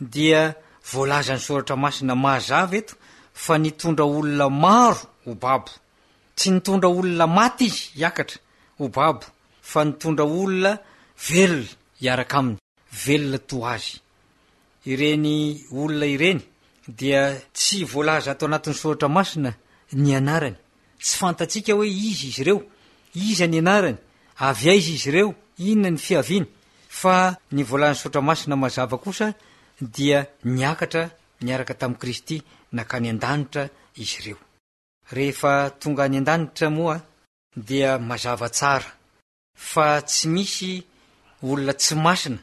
dia 0.00 0.54
voalazan'ny 0.92 1.40
soratra 1.42 1.76
masina 1.76 2.14
maazava 2.14 2.76
eto 2.80 2.94
fa 3.44 3.54
ny 3.58 3.70
tondra 3.80 4.04
olona 4.04 4.48
maro 4.48 4.98
ho 5.26 5.30
babo 5.34 5.70
tsy 6.36 6.48
nytondra 6.50 6.88
olona 6.98 7.26
maty 7.26 7.64
izy 7.66 7.82
iakatra 8.02 8.38
ho 8.78 8.88
babo 8.96 9.24
fa 9.70 9.80
ny 9.84 9.92
tondra 10.00 10.24
olona 10.24 10.72
velona 11.28 11.70
iaraka 12.04 12.36
aminy 12.40 12.58
velona 13.04 13.38
to 13.48 13.56
azy 13.74 13.90
ireny 14.92 15.26
olona 15.80 16.06
ireny 16.16 16.40
dia 16.98 17.22
tsy 17.56 17.76
voalaza 17.92 18.30
ato 18.32 18.44
anatin'ny 18.46 18.78
soratra 18.80 19.08
masina 19.16 19.50
ny 20.02 20.08
anarany 20.18 20.56
tsy 21.02 21.14
fantatsika 21.20 21.72
hoe 21.76 21.88
izy 21.88 22.08
izy 22.28 22.40
ireo 22.42 22.58
iza 23.28 23.46
ny 23.48 23.58
anarany 23.62 23.98
avy 24.48 24.64
aizy 24.72 24.92
izy 24.96 25.08
ireo 25.10 25.28
inona 25.70 25.90
ny 25.94 25.98
fiaviany 26.06 26.46
fa 27.00 27.14
ny 27.54 27.60
voalazan'ny 27.70 28.00
soratra 28.02 28.22
masina 28.28 28.54
mazava 28.56 28.98
kosa 29.04 29.26
dia 29.80 30.26
niakatra 30.44 31.04
niaraka 31.44 31.74
tami' 31.80 31.98
kristy 32.02 32.36
nankany 32.74 33.08
an-danitra 33.14 33.64
izy 34.02 34.16
reo 34.24 34.38
rehefa 35.14 35.52
tonga 35.80 36.02
any 36.04 36.18
an-danitra 36.18 36.68
moa 36.76 36.96
dia 37.68 37.90
mazava 38.10 38.48
tsara 38.56 38.90
fa 39.72 39.86
tsy 40.10 40.26
misy 40.34 40.70
olona 41.46 41.74
tsy 41.82 41.94
masina 42.04 42.38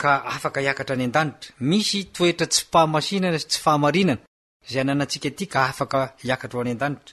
ka 0.00 0.12
afaka 0.34 0.60
iakatra 0.66 0.94
any 0.96 1.04
an-danitra 1.08 1.50
misy 1.70 2.00
toetra 2.14 2.46
tsy 2.52 2.62
pahamasinana 2.72 3.38
sy 3.40 3.48
tsy 3.50 3.58
fahamarinana 3.64 4.22
zay 4.70 4.80
ananantsika 4.82 5.28
aty 5.30 5.44
ka 5.52 5.60
afaka 5.70 6.00
iakatraho 6.28 6.62
any 6.64 6.72
an-danitra 6.76 7.12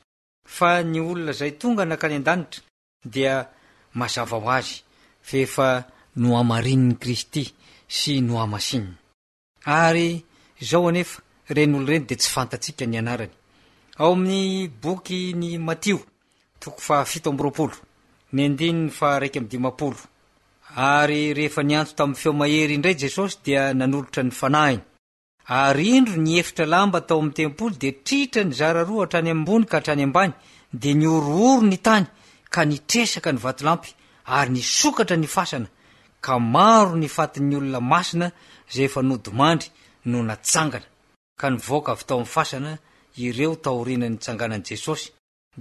fa 0.56 0.70
ny 0.92 1.00
olona 1.12 1.34
zay 1.40 1.52
tonga 1.62 1.84
nankany 1.86 2.16
an-danitra 2.20 2.60
dia 3.14 3.34
mazava 4.00 4.38
ho 4.44 4.48
azy 4.60 4.74
feefa 5.28 5.68
no 6.22 6.28
amarininy 6.42 6.96
kristy 7.04 7.44
sy 7.98 8.14
no 8.28 8.36
amasininy 8.46 8.96
ary 9.66 10.26
zao 10.60 10.88
anefa 10.88 11.22
reny 11.50 11.76
olo 11.78 11.88
reny 11.88 12.06
de 12.08 12.16
tsy 12.16 12.30
fantatsika 12.30 12.86
ny 12.86 12.98
anarany 13.00 13.32
ao 13.98 14.12
amin'ny 14.14 14.70
boky 14.82 15.34
ny 15.34 15.54
if 15.54 15.62
tyeohindrysn 16.64 17.38
yindro 26.24 26.24
nieira 26.24 26.78
amb 26.82 26.96
tao 27.08 27.20
am'ny 27.20 27.34
tempoly 27.34 27.76
de 27.82 27.92
rihitra 28.10 28.44
ny 28.44 28.56
r 28.56 29.10
tany 29.10 29.30
ambony 29.32 29.66
kahatrany 29.66 30.04
ambany 30.04 30.34
de 30.74 30.94
niorooro 30.94 31.62
ny 31.64 31.78
tany 31.78 32.06
ka 32.50 32.64
nitresaka 32.66 33.32
ny 33.32 33.40
aolamy 33.44 33.88
ary 34.26 34.52
noatra 34.60 35.18
ny 35.18 35.28
fasana 35.36 35.68
ka 36.22 36.40
maro 36.40 36.96
ny 36.96 37.08
fatin'ny 37.08 37.56
olona 37.56 37.80
maina 37.82 38.28
zay 38.76 38.88
fa 38.94 39.02
nodimandry 39.10 39.70
no 40.12 40.20
natsangana 40.30 40.88
ka 41.40 41.48
ny 41.54 41.58
voaka 41.68 41.92
avy 41.96 42.04
tao 42.10 42.20
am'y 42.22 42.32
fasana 42.36 42.72
ireo 43.26 43.54
taorinanyntsanganany 43.66 44.64
jesosy 44.68 45.08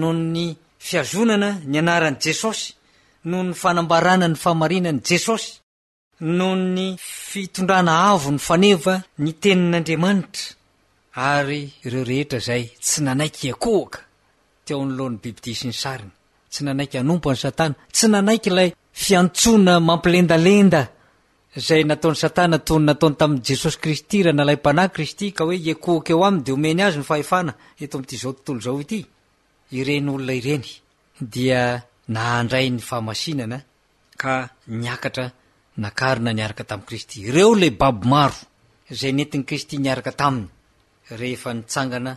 noho 0.00 0.12
ny 0.34 0.44
fiazonana 0.86 1.50
ny 1.70 1.76
anaran' 1.82 2.18
jesosy 2.24 2.68
noho 3.30 3.42
ny 3.48 3.54
fanambarana 3.62 4.26
ny 4.28 4.36
fahamarinany 4.42 5.00
jesosy 5.08 5.48
noho 6.38 6.56
ny 6.76 6.86
fitondrana 7.30 7.94
avo 8.10 8.28
ny 8.34 8.42
faneva 8.48 8.94
ny 9.22 9.30
tenin'andriamanitra 9.42 10.46
ary 11.36 11.62
ireo 11.86 12.04
rehetra 12.10 12.38
zay 12.48 12.64
tsy 12.84 12.98
nanaiky 13.06 13.46
akohaka 13.54 13.98
teo 14.66 14.82
ny 14.86 14.92
lohan'ny 14.98 15.18
bibidi 15.22 15.52
sy 15.60 15.66
ny 15.70 15.74
sariny 15.82 16.12
tsy 16.52 16.60
nanaiky 16.66 16.96
anompa 16.98 17.28
ny 17.32 17.38
satana 17.44 17.74
tsy 17.94 18.06
nanaiky 18.10 18.50
lay 18.58 18.68
fiantsoana 19.02 19.74
mampilendalenda 19.88 20.80
zay 21.56 21.84
nataony 21.84 22.16
satana 22.16 22.58
tony 22.58 22.84
nataony 22.84 23.16
tamiy 23.16 23.40
jesosy 23.46 23.78
kristy 23.80 24.22
raha 24.22 24.36
nalay 24.36 24.56
-pana 24.60 24.84
kristy 24.94 25.32
ka 25.36 25.44
hoe 25.44 25.56
ekok 25.72 26.10
eo 26.10 26.24
amiy 26.24 26.42
de 26.46 26.52
omeny 26.52 26.82
azy 26.82 26.98
no 26.98 27.04
fahefana 27.04 27.52
eto 27.82 27.98
amty 27.98 28.16
zao 28.16 28.32
tontolo 28.32 28.60
zaoity 28.60 29.06
ireny 29.78 30.08
olonaireny 30.10 30.64
dia 31.34 31.60
naandray 32.14 32.68
ny 32.70 32.80
fahamasinana 32.88 33.58
ka 34.22 34.34
niakatra 34.80 35.26
nakarina 35.82 36.30
niaraka 36.34 36.64
tamiy 36.70 36.86
kristy 36.88 37.16
reole 37.34 37.70
bab 37.80 38.04
marozanetiny 38.12 39.44
kristy 39.48 39.74
niaraka 39.78 40.12
tay 40.12 41.36
fansangana 41.36 42.12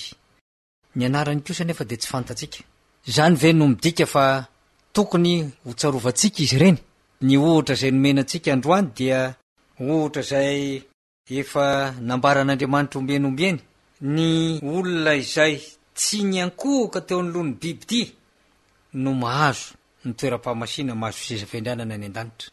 ny 7.21 7.37
ohitra 7.37 7.75
zay 7.75 7.91
nomenantsika 7.91 8.53
androany 8.53 8.89
dia 8.95 9.35
ohitra 9.79 10.21
zay 10.21 10.83
efa 11.29 11.95
nambaran'andriamanitra 12.07 12.99
ombienyombi 12.99 13.43
eny 13.47 13.59
ny 14.15 14.23
olona 14.73 15.13
izay 15.15 15.53
tsy 15.97 16.17
ny 16.29 16.37
ankohoka 16.45 16.99
teo 17.07 17.19
an'ny 17.19 17.31
lohany 17.33 17.53
biby 17.61 17.85
ty 17.89 18.01
no 19.03 19.11
mahazo 19.23 19.65
ny 20.05 20.11
toera-fahamasina 20.19 20.93
mahazo 21.01 21.19
sezafiandrianana 21.27 21.95
any 21.97 22.05
an-danitra 22.09 22.49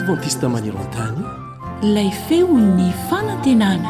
vaotista 0.06 0.48
maniro 0.48 0.78
antany 0.78 1.18
ilay 1.88 2.10
feo 2.28 2.58
ny 2.58 2.92
fanantenana 3.08 3.88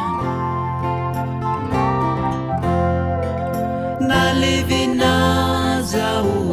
na 4.07 4.19
levinazao 4.41 6.52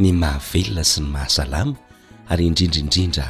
ny 0.00 0.12
mahavelona 0.12 0.82
sy 0.84 0.98
ny 1.04 1.08
mahasalama 1.14 1.74
ary 2.32 2.44
indrindraindrindra 2.50 3.26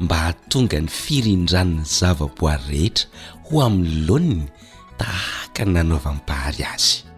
mba 0.00 0.16
hatonga 0.32 0.78
ny 0.80 0.88
firindranny 0.88 1.80
zavaboiry 1.98 2.64
rehetra 2.70 3.06
ho 3.46 3.54
amin'ny 3.66 3.94
loaniny 4.08 4.46
tahakany 5.00 5.72
nanaovampahary 5.76 6.64
azy 6.74 7.09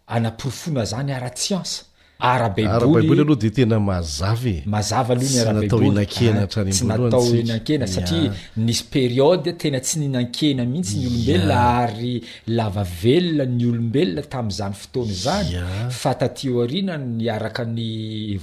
anaporofona 0.06 0.84
zany 0.84 1.12
ara-tsy 1.12 1.54
ansa 1.54 1.84
ara 2.20 2.48
baiaraol 2.56 2.98
baiyboly 3.00 3.22
aloha 3.24 3.40
de 3.44 3.50
tena 3.58 3.76
mazavae 3.80 4.56
mazava 4.74 5.12
e. 5.12 5.16
alohany 5.18 5.38
arana 5.42 5.60
baitaobolynakenatran 5.62 6.70
tsy 6.76 6.84
natao 6.90 7.24
inankena 7.40 7.86
satria 7.94 8.32
nisy 8.66 8.84
periodya 8.94 9.52
tena 9.62 9.78
tsy 9.86 9.96
ninankena 10.00 10.62
mihitsy 10.72 10.96
ny 10.98 11.04
olombelona 11.04 11.58
ary 11.82 12.14
lava 12.58 12.84
velona 13.02 13.44
ny 13.56 13.62
olombelona 13.72 14.22
tami'izany 14.34 14.74
fotoany 14.82 15.14
zany 15.22 15.52
fa 16.00 16.12
tatio 16.20 16.62
arina 16.66 16.94
ny 17.16 17.24
araka 17.36 17.62
ny 17.76 17.88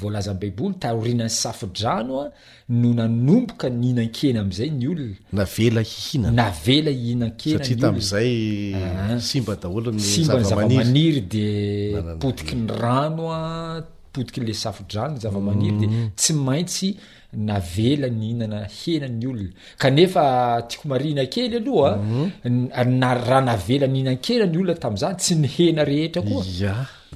voalazany 0.02 0.38
baiboly 0.44 0.76
taorinan'ny 0.84 1.34
safo-drano 1.42 2.16
a 2.26 2.28
no 2.69 2.93
nanomboka 2.93 3.69
nyina-keny 3.69 4.38
amzay 4.39 4.69
nyolonaavea 4.71 5.82
ihizy 10.51 11.21
de 11.32 12.17
potiyny 12.19 12.67
ranoa 12.69 13.84
potikile 14.13 14.53
safodranon 14.53 15.15
zavmanry 15.19 15.71
de 15.80 15.86
mm. 15.88 16.10
tsy 16.17 16.34
maintsy 16.34 16.97
navela 17.34 18.10
nyhinana 18.10 18.67
henany 18.84 19.27
olona 19.27 19.49
kaefa 19.77 20.62
tiako 20.67 20.88
marina 20.89 21.25
kely 21.25 21.56
aohanaraha 21.63 23.41
navela 23.47 23.88
ny 23.88 23.97
hina-kena 23.99 24.45
ny 24.45 24.58
olona 24.60 24.73
mm. 24.73 24.80
tam'zay 24.84 25.15
tsy 25.17 25.36
ny 25.36 25.47
hena 25.58 25.84
rehetra 25.86 26.21
koa 26.21 26.43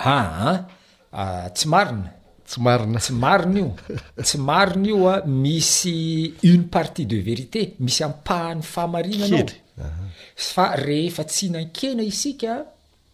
aha 0.01 0.66
ah. 1.12 1.44
ah, 1.44 1.46
tsy 1.55 1.66
marinayarnatsy 1.68 3.12
marina 3.22 3.59
io 3.61 3.74
tsy 4.26 4.38
marina 4.38 4.86
ioa 4.92 5.14
ah, 5.16 5.26
misy 5.26 6.32
une 6.53 6.64
partie 6.76 7.07
de 7.07 7.18
vérité 7.28 7.62
misy 7.84 8.03
ampahan'ny 8.09 8.62
fahamarinanao 8.62 9.48
fa 10.51 10.64
rehefa 10.86 11.22
tsy 11.30 11.42
hinan-kena 11.48 12.03
isika 12.12 12.55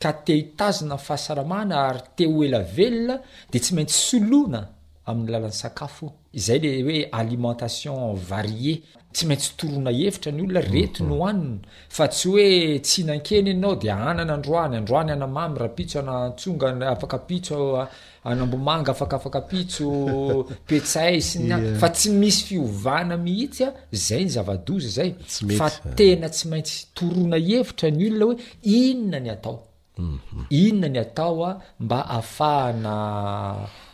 ka 0.02 0.10
te 0.24 0.32
hitazina 0.40 0.94
ay 0.98 1.04
fahasalamana 1.08 1.74
ary 1.88 2.02
te 2.16 2.24
ho 2.32 2.38
elavelona 2.46 3.14
de 3.50 3.56
tsy 3.62 3.72
maintsy 3.76 3.98
solona 4.10 4.60
amin'ny 5.08 5.30
lalan'ny 5.32 5.58
sakafo 5.62 6.06
zay 6.44 6.58
le 6.62 6.70
hoe 6.86 6.98
alimentation 7.20 7.98
varie 8.30 8.74
tsy 9.16 9.24
maintsy 9.28 9.52
torona 9.56 9.90
evitra 10.06 10.30
ny 10.32 10.42
olona 10.44 10.60
retinny 10.60 11.08
mhm. 11.08 11.16
hoaniny 11.16 11.84
fa 11.96 12.04
tsy 12.12 12.26
hoe 12.28 12.80
tsy 12.84 12.96
hinan-keny 13.02 13.46
ianao 13.50 13.74
di 13.80 13.88
anana 13.90 14.34
androany 14.36 14.74
androany 14.80 15.12
anamamy 15.14 15.56
raha 15.60 15.72
pitso 15.78 15.96
anatsonga 16.02 16.72
afakapitso 16.92 17.58
anambomanga 18.30 18.92
afakaafakapitso 18.92 19.88
petsay 20.68 21.20
siny 21.28 21.54
fa 21.80 21.88
tsy 21.96 22.10
misy 22.20 22.42
fiovana 22.48 23.16
mihitsya 23.24 23.72
zay 24.06 24.22
ny 24.26 24.34
zavadozy 24.36 24.88
zay 24.96 25.10
fa 25.60 25.70
tena 26.00 26.28
tsy 26.28 26.48
maintsy 26.52 26.84
torona 26.96 27.36
evitra 27.60 27.90
ny 27.90 28.04
olona 28.10 28.34
hoe 28.34 28.36
inona 28.80 29.18
ny 29.24 29.30
atao 29.36 29.56
mhm. 29.98 30.18
inona 30.50 30.88
ny 30.92 30.98
ataoa 31.06 31.52
mba 31.80 31.98
ahafahana 32.04 33.04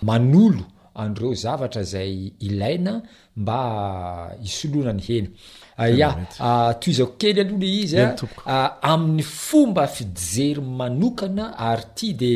manolo 0.02 0.64
andreo 0.94 1.34
zavatra 1.34 1.82
zay 1.82 2.32
ilaina 2.40 3.02
mba 3.36 4.36
isoloana 4.44 4.92
ny 4.92 5.02
hena 5.02 5.28
ah, 5.76 5.88
ya 5.88 6.08
ah, 6.40 6.74
toizako 6.80 7.12
kely 7.20 7.40
aloha 7.40 7.58
le 7.62 7.70
izy 7.82 7.98
ah, 7.98 8.78
amin'ny 8.92 9.22
fomba 9.22 9.86
fijery 9.86 10.60
manokana 10.78 11.44
ary 11.68 11.82
ty 11.94 12.08
de 12.20 12.32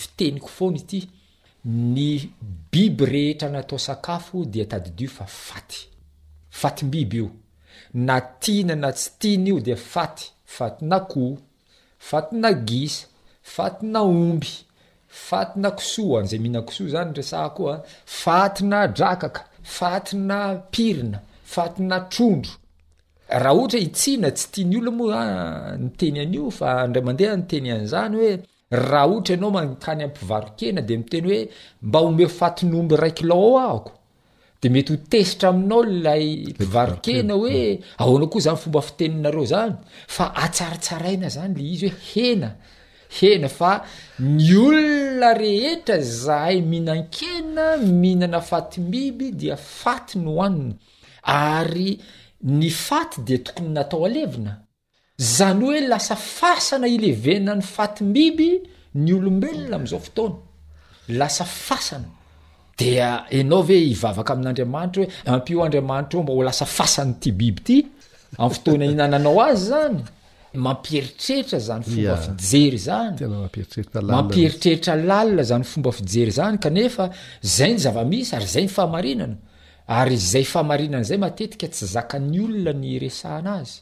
fiteniko 0.00 0.46
fona 0.56 0.76
ity 0.82 1.00
ny 1.64 2.08
biby 2.72 3.04
rehetra 3.12 3.48
natao 3.52 3.78
sakafo 3.86 4.44
di 4.52 4.64
tadydio 4.70 5.08
fa 5.16 5.24
faty 5.46 5.80
fatym-biby 6.60 7.16
io 7.18 7.28
na 8.06 8.16
tiana 8.40 8.74
na 8.82 8.90
tsy 8.92 9.08
tiana 9.20 9.48
io 9.48 9.60
dia 9.66 9.76
faty 9.76 10.24
faty 10.56 10.80
na 10.90 10.98
koho 11.10 11.38
faty 12.08 12.34
na 12.42 12.50
gisa 12.68 13.06
faty 13.42 13.86
na 13.92 14.00
omby 14.02 14.50
fatna 15.08 15.70
kisoa 15.70 16.20
anzay 16.20 16.38
mihinakisoa 16.38 16.88
zany 16.88 17.22
sah 17.22 17.48
koa 17.56 17.74
ah. 17.74 17.80
fatna 18.06 18.86
drakaka 18.96 19.44
fatinapirina 19.76 21.18
fatina 21.52 21.98
trondro 22.12 22.52
raha 23.42 23.54
ohatra 23.58 23.80
itsina 23.88 24.28
tsy 24.36 24.46
tiany 24.52 24.76
ollo 24.78 24.92
moa 24.98 25.18
ah, 25.20 25.76
ni 25.80 25.88
teny 26.00 26.18
anio 26.24 26.50
fa 26.58 26.66
andramandehanteny 26.84 27.68
an'zany 27.76 28.14
oe 28.24 28.32
ah 28.76 29.06
ohataanaomakany 29.12 30.00
ampivaroena 30.08 30.80
de 30.88 30.94
miteny 31.00 31.26
oe 31.34 31.38
mba 31.88 31.98
ome 32.06 32.24
fatinomby 32.38 32.94
raiky 33.02 33.24
lao 33.30 33.52
ako 33.58 33.90
de 34.62 34.66
mety 34.72 34.90
ho 34.92 34.96
tesitra 35.10 35.48
aminao 35.50 35.82
lay 36.04 36.24
mpivarokena 36.52 37.32
oe 37.44 37.58
ahoana 38.00 38.26
koa 38.32 38.44
zany 38.46 38.58
fomba 38.62 38.80
fiteninareo 38.88 39.44
zany 39.52 39.74
fa 40.14 40.24
atsaratsaraina 40.44 41.28
zany 41.36 41.52
le 41.58 41.64
izy 41.74 41.88
hoe 41.88 42.00
hena 42.12 42.48
hena 43.08 43.48
fa 43.48 43.82
ny 44.20 44.52
olona 44.56 45.32
rehetra 45.36 45.98
zahay 46.00 46.60
mihinan-kena 46.62 47.76
mihinana 47.82 48.40
fatim-biby 48.40 49.32
dia 49.34 49.56
faty 49.56 50.18
ny 50.18 50.26
hohaniny 50.28 50.74
ary 51.24 51.98
ny 52.44 52.70
faty 52.70 53.20
dia 53.24 53.38
tokony 53.44 53.70
natao 53.72 54.04
alevina 54.06 54.58
zany 55.18 55.64
hoe 55.64 55.80
lasa 55.88 56.16
fasana 56.16 56.88
ilevena 56.88 57.54
ny 57.56 57.62
fatim-biby 57.64 58.50
ny 58.94 59.12
olombelona 59.16 59.76
amn'izao 59.80 60.00
fotoana 60.00 60.36
lasa 61.08 61.44
fasana 61.44 62.08
dia 62.78 63.24
anao 63.32 63.62
ve 63.62 63.78
hivavaka 63.86 64.32
amin'andriamanitra 64.34 65.02
hoe 65.02 65.34
ampio 65.36 65.64
andriamanitra 65.64 66.16
eo 66.20 66.26
mba 66.26 66.32
ho 66.34 66.42
lasa 66.46 66.66
fasany 66.66 67.10
ity 67.16 67.32
biby 67.32 67.56
ity 67.60 67.78
ami'y 68.38 68.54
fotoana 68.54 68.84
ihinananao 68.84 69.40
azy 69.48 69.66
zany 69.72 70.04
mampieritrehitra 70.66 71.58
zany 71.60 71.84
fomba 71.90 72.16
fiery 72.50 72.78
zanymamieritreritra 72.86 74.94
lal 75.10 75.36
zanyfombafiey 75.52 76.30
zany 76.38 76.56
ezay 76.84 77.72
ny 77.74 77.78
zavmisy 77.86 78.30
ary 78.36 78.46
za 78.54 78.60
nyfananaary 78.68 80.16
zayfainazay 80.32 81.18
matetka 81.24 81.66
tsy 81.74 81.84
zaka 81.94 82.16
ny 82.30 82.38
olona 82.46 82.72
ny 82.82 82.90
resanazy 83.04 83.74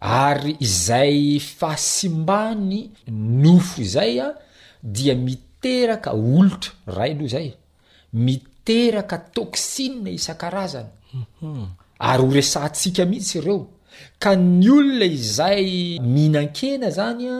ary 0.00 0.56
izay 0.60 1.38
fahasimbany 1.40 2.90
nofo 3.42 3.80
izay 3.82 4.20
a 4.20 4.26
dia 4.82 5.14
miteraka 5.14 6.10
olotra 6.14 6.72
rahay 6.86 7.10
aloha 7.12 7.28
zay 7.34 7.48
miteraka 8.12 9.18
toksina 9.34 10.10
isan-karazana 10.10 10.92
ary 11.98 12.22
ho 12.26 12.30
resantsika 12.38 13.02
mihitsy 13.10 13.38
ireo 13.40 13.58
ka 14.22 14.36
ny 14.36 14.70
olona 14.78 15.06
izay 15.18 15.98
mihinan-kena 16.14 16.88
zany 16.96 17.26
a 17.26 17.36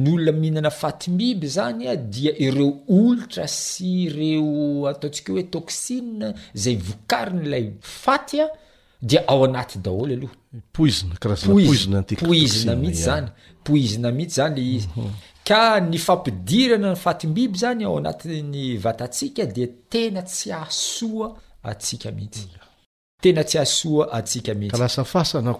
ny 0.00 0.06
olona 0.14 0.32
mihinana 0.40 0.70
fatimiby 0.80 1.46
zany 1.56 1.86
a 1.92 1.96
dia 1.96 2.32
ireo 2.46 2.70
olotra 2.96 3.46
sy 3.46 3.86
ireo 4.08 4.86
ataontsika 4.90 5.30
o 5.32 5.36
hoe 5.36 5.46
toksina 5.54 6.32
zay 6.62 6.76
vokariny 6.86 7.46
layfay 7.46 8.50
dea 9.02 9.22
ao 9.28 9.44
anat 9.44 9.76
daholo 9.78 10.12
aloha 10.14 10.32
oizapoizina 10.78 12.00
mihitsy 12.76 13.02
zany 13.04 13.28
poizina 13.64 14.10
mihitsy 14.12 14.36
zany 14.36 14.54
le 14.56 14.62
izy 14.76 14.88
mhm. 14.96 15.10
ka 15.44 15.80
ny 15.80 15.98
fampidirana 15.98 16.90
ny 16.92 16.96
fatim-biby 16.98 17.58
zany 17.58 17.84
ao 17.84 17.98
anati'ny 17.98 18.76
vatatsika 18.78 19.46
de 19.46 19.66
tena 19.90 20.22
tsy 20.22 20.52
asoa 20.52 21.28
atsika 21.62 22.10
mihitsy 22.10 22.48
tena 23.22 23.44
tsy 23.44 23.58
asoa 23.58 24.10
atsika 24.12 24.54
mihityalasa 24.54 25.04
fasana 25.04 25.54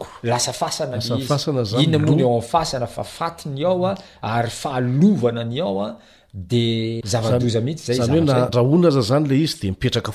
lizyinona 0.97 1.99
monny 2.07 2.23
ao 2.23 2.37
am'y 2.39 2.47
fasana 2.51 2.87
fa 2.87 3.05
fatiny 3.05 3.65
ao 3.65 3.87
a 3.87 3.95
ary 4.23 4.51
fahalovana 4.51 5.45
ny 5.45 5.61
ao 5.63 5.81
a 5.87 5.99
de 6.33 7.01
zava-doza 7.07 7.61
mihitsy 7.61 7.95
zayohoaz 7.95 8.99
zle 9.07 9.41
idnmipetraka 9.41 10.13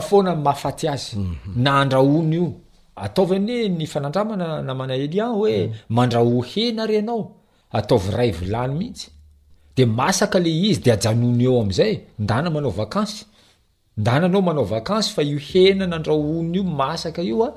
foana 0.00 0.34
n 0.36 0.42
mafaty 0.42 0.88
azy 0.88 1.16
mhm. 1.18 1.54
na 1.62 1.70
andrahony 1.80 2.36
io 2.36 2.46
ataova 2.94 3.38
nyh 3.38 3.68
ny 3.78 3.86
fanandramana 3.86 4.62
na 4.62 4.74
mana 4.74 4.94
elia 4.96 5.26
hoe 5.26 5.66
mhm. 5.66 5.74
mandraho 5.88 6.40
hena 6.42 6.86
renao 6.86 7.32
ataovy 7.72 8.10
ray 8.10 8.30
volany 8.30 8.74
mihitsy 8.74 9.10
de 9.76 9.84
masaka 9.86 10.38
le 10.38 10.50
izy 10.50 10.80
de 10.82 10.92
ajanony 10.92 11.42
eo 11.44 11.60
am'zay 11.60 12.00
ndana 12.18 12.50
manao 12.50 12.70
vakansy 12.70 13.24
ndananao 13.96 14.42
manao 14.42 14.64
vakansy 14.64 15.10
fa 15.14 15.22
io 15.22 15.38
hena 15.38 15.86
nandrahony 15.86 16.56
io 16.56 16.64
masaka 16.64 17.22
ioa 17.22 17.54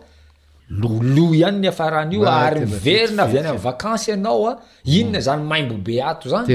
oloa 0.83 1.45
hany 1.45 1.57
ny 1.61 1.67
afarahny 1.71 2.13
io 2.15 2.21
ary 2.29 2.59
niveryna 2.63 3.23
avy 3.23 3.35
any 3.39 3.47
amny 3.51 3.61
vakansy 3.69 4.05
ianao 4.11 4.41
a 4.47 4.49
ah, 4.51 4.55
inona 4.97 5.17
hmm. 5.17 5.25
zany 5.27 5.43
maimbobe 5.49 5.93
ato 6.03 6.25
zany 6.33 6.47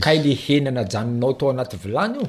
ka 0.00 0.10
ile 0.18 0.32
henana 0.44 0.82
janonao 0.92 1.32
tao 1.38 1.48
anaty 1.50 1.76
vilany 1.84 2.16
io 2.20 2.26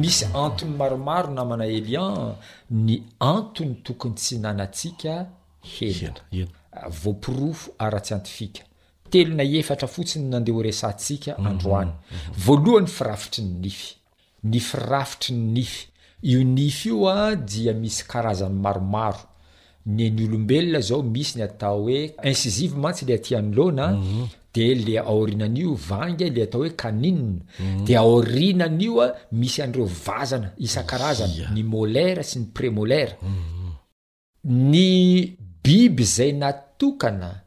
misy 0.00 0.24
antony 0.44 0.72
maromaro 0.80 1.28
namana 1.36 1.64
elian 1.78 2.34
ny 2.86 2.94
antony 3.20 3.74
tokony 3.86 4.14
tsy 4.16 4.34
nanaatsika 4.44 5.12
hena 5.72 6.12
ah, 6.72 6.88
voapirofo 7.02 7.66
ara-tsy 7.84 8.12
antifika 8.14 8.62
telo 9.10 9.34
na 9.34 9.42
efatra 9.58 9.88
fotsiny 9.94 10.24
nandeho 10.32 10.60
resantsika 10.62 11.32
mhm, 11.38 11.46
androany 11.50 11.90
mhm. 11.92 12.32
voalohany 12.44 12.86
firafitry 12.96 13.42
ny 13.44 13.54
nify 13.62 13.90
ny 14.50 14.58
firafitry 14.68 15.32
ny 15.36 15.46
nify 15.62 15.80
io 16.32 16.40
nify 16.56 16.88
io 16.88 17.08
a 17.08 17.36
dia 17.36 17.72
misy 17.82 18.00
karazany 18.10 18.54
maromaro 18.64 19.18
nyyolobelona 19.86 20.80
zaomisy 20.80 21.38
ny 21.38 21.42
ata 21.44 21.68
hoeiiivemantsy 21.68 23.04
letnan 23.10 24.28
delenannleataooen 24.54 26.20
denania 27.88 29.06
misy 29.40 29.58
andreovazanaiazan 29.66 31.30
mhm. 31.52 31.74
mhm. 31.74 31.74
nye 31.92 32.22
sy 32.22 32.36
nypé 32.40 32.66
mhm. 32.70 33.10
ny 34.44 34.90
biby 35.64 36.04
zay 36.04 36.32
natokana 36.32 37.40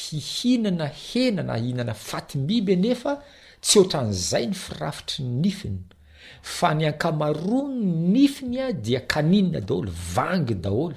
hihinana 0.00 0.86
henana 0.86 1.54
hinana 1.56 1.94
fatimibynefa 1.94 3.22
tsy 3.60 3.78
otran'zay 3.82 4.44
ny 4.46 4.54
firafitry 4.62 5.24
ny 5.24 5.30
nifina 5.42 5.78
fa 6.42 6.74
ny 6.74 6.84
akamarony 6.92 7.84
nifinya 8.14 8.72
dianidolngy 8.84 10.96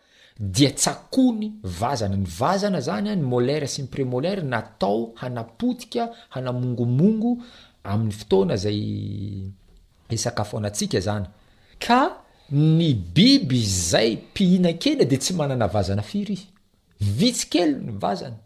dia 0.41 0.71
tsakony 0.71 1.51
vazana 1.63 2.15
ny 2.17 2.25
vazana 2.25 2.79
zany 2.81 3.09
a 3.13 3.15
ny 3.15 3.21
môlera 3.21 3.67
sy 3.69 3.83
ny 3.85 3.91
premolera 3.93 4.41
natao 4.41 5.13
hanapotika 5.21 6.09
hanamongomongo 6.33 7.35
amin'ny 7.85 8.15
fotoana 8.19 8.55
zay 8.63 8.81
esakafoanatsika 10.09 10.99
zany 11.07 11.27
ka 11.85 11.99
ny 12.49 12.89
biby 13.15 13.61
zay 13.61 14.17
mpihinakena 14.17 15.05
de 15.05 15.17
tsy 15.21 15.33
manana 15.37 15.67
vazana 15.69 16.01
firy 16.01 16.33
izy 16.37 17.13
vitsi 17.17 17.49
kely 17.53 17.75
ny 17.85 17.91
vazana 18.01 18.37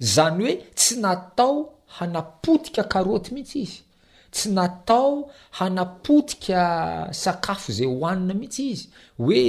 zany 0.00 0.40
hoe 0.42 0.54
tsy 0.74 0.96
natao 1.04 1.56
hanapotika 1.98 2.82
karaoty 2.88 3.34
mihitsy 3.34 3.58
izy 3.68 3.85
tsy 4.36 4.48
natao 4.56 5.12
hanapotika 5.58 6.60
sakafo 7.22 7.68
zay 7.76 7.88
hoanina 7.98 8.34
mihitsy 8.40 8.62
izy 8.70 8.84
oe 9.28 9.44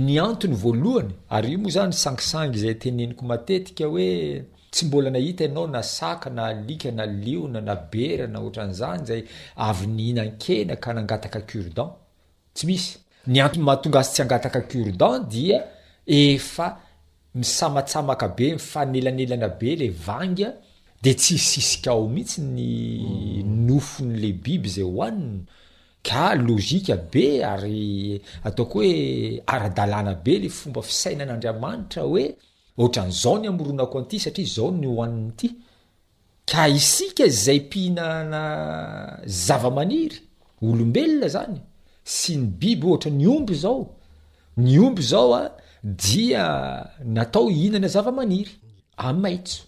nyanny 0.09 0.55
volony 0.63 1.13
ary 1.35 1.49
io 1.53 1.59
moa 1.63 1.73
zanysangiangy 1.77 2.59
zay 2.65 2.75
teneniko 2.83 3.23
matetika 3.31 3.85
oe 3.95 4.09
tsy 4.71 4.85
mbola 4.87 5.11
nahita 5.11 5.45
ianao 5.45 5.67
na 5.67 5.83
saka 5.83 6.31
na 6.31 6.53
lika 6.53 6.91
na 6.91 7.07
liona 7.07 7.61
na 7.61 7.75
bera 7.77 8.27
na 8.27 8.39
oatran'izany 8.41 9.05
zay 9.09 9.23
avy 9.57 9.87
ny 9.87 10.03
inan-kena 10.13 10.75
ka 10.83 10.91
nangataka 10.95 11.41
curdan 11.51 11.91
tsy 12.55 12.65
misy 12.69 12.93
ny 13.33 13.39
amahatonga 13.45 14.01
azy 14.01 14.11
tsy 14.15 14.23
angataka 14.23 14.61
curdan 14.71 15.15
dia 15.33 15.59
efa 16.21 16.67
misamatsamaka 17.35 18.27
be 18.37 18.47
mifanelanelana 18.59 19.49
be 19.61 19.71
le 19.81 19.89
vanga 20.09 20.49
de 21.03 21.11
tsy 21.23 21.37
sisika 21.49 21.93
o 21.95 22.03
mihitsy 22.15 22.41
ny 22.55 22.63
mm. 23.43 23.67
nofon'le 23.67 24.29
biby 24.45 24.69
zay 24.77 24.87
hoaniny 24.93 25.43
ka 26.09 26.25
lozika 26.47 26.95
be 27.13 27.25
ary 27.53 28.23
ataoko 28.49 28.79
hoe 28.79 29.41
aradalana 29.55 30.15
be 30.25 30.35
le 30.43 30.49
fomba 30.59 30.81
fisaina 30.91 31.23
an'andriamanitra 31.25 32.03
oe 32.13 32.25
ohatran'zao 32.79 33.39
ny 33.39 33.49
amoronako 33.51 33.99
anty 34.03 34.21
satria 34.23 34.47
zao 34.55 34.71
ny 34.71 34.87
hoanin'nyity 34.89 35.49
ka 36.49 36.69
isika 36.69 37.29
zay 37.29 37.59
mpihinana 37.67 38.43
zavamaniry 39.47 40.19
olombelona 40.69 41.29
zany 41.35 41.59
sy 42.17 42.33
ny 42.39 42.47
biby 42.61 42.87
ohatra 42.91 43.11
ny 43.19 43.27
omby 43.37 43.55
zao 43.65 43.81
ny 44.63 44.79
omby 44.87 45.03
zao 45.13 45.35
a 45.35 45.43
dia 45.83 46.45
natao 47.15 47.51
ihinana 47.51 47.89
zavamaniry 47.89 48.53
amaitso 49.09 49.63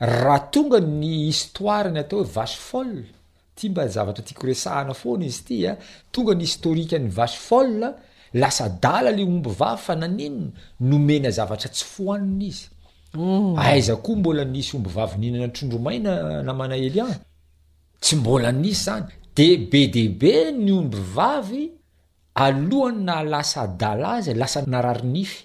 raha 0.00 0.38
tonga 0.52 0.78
ny 0.80 1.12
histoara 1.30 1.90
ny 1.90 2.00
atao 2.00 2.18
hoe 2.20 2.32
vacefoll 2.36 2.94
ty 3.56 3.68
mba 3.68 3.86
zavatra 3.94 4.24
tiakoresahaana 4.24 4.94
foana 5.00 5.24
izy 5.30 5.42
tya 5.48 5.72
tonga 6.14 6.32
ny 6.34 6.44
historikany 6.48 7.08
vacefol 7.18 7.70
lasa 8.36 8.68
dala 8.68 9.10
la 9.16 9.22
omby 9.24 9.50
vavy 9.60 9.82
fa 9.86 9.94
naninna 10.02 10.46
nomena 10.90 11.30
zavatra 11.36 11.68
tsy 11.74 11.84
foanina 11.92 12.44
izy 12.54 12.64
aaiza 13.64 13.94
mm. 13.96 14.00
koa 14.04 14.16
mbola 14.20 14.44
nisy 14.52 14.70
omby 14.76 14.90
vavy 14.96 15.16
ninana 15.22 15.48
trondromaina 15.54 16.10
eh, 16.16 16.44
namana 16.48 16.74
hely 16.82 17.00
any 17.06 17.18
tsy 18.02 18.14
mbola 18.20 18.50
nisy 18.62 18.82
zany 18.86 19.04
de 19.36 19.46
be 19.70 19.80
deibe 19.94 20.32
ny 20.64 20.70
ombi 20.80 20.98
vavy 21.16 21.64
alohany 22.44 23.00
na 23.08 23.14
lasa 23.32 23.62
dala 23.80 24.08
aza 24.18 24.32
lasa 24.42 24.58
narary 24.72 25.06
nify 25.14 25.38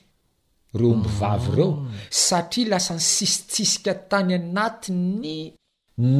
reo 0.79 0.89
omby 0.95 1.09
mm. 1.09 1.17
vavy 1.21 1.49
ireo 1.53 1.71
satria 2.09 2.69
lasa 2.71 2.93
ny 2.97 3.03
sisitsisika 3.13 3.93
tany 4.09 4.31
anatiny 4.37 5.37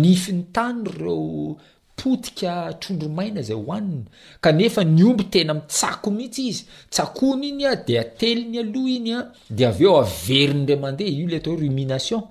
nify 0.03 0.32
ny 0.36 0.43
tany 0.55 0.80
ireo 0.89 1.53
totika 2.02 2.74
trondromaina 2.82 3.41
zay 3.41 3.56
hohaniny 3.56 4.04
kanefa 4.41 4.84
ny 4.86 5.04
omby 5.10 5.24
tena 5.32 5.54
mitsako 5.54 6.08
mihitsy 6.18 6.43
izy 6.49 6.64
tsakohny 6.93 7.45
iny 7.49 7.66
a 7.72 7.76
de 7.88 7.93
ateliny 8.04 8.58
aloha 8.64 8.89
iny 8.97 9.12
a 9.14 9.20
de 9.58 9.64
av 9.70 9.82
eo 9.86 9.93
averiny 10.02 10.60
ndray 10.64 10.80
mandeha 10.84 11.12
io 11.20 11.28
la 11.32 11.38
atao 11.38 11.54
hoe 11.56 11.60
rumination 11.66 12.22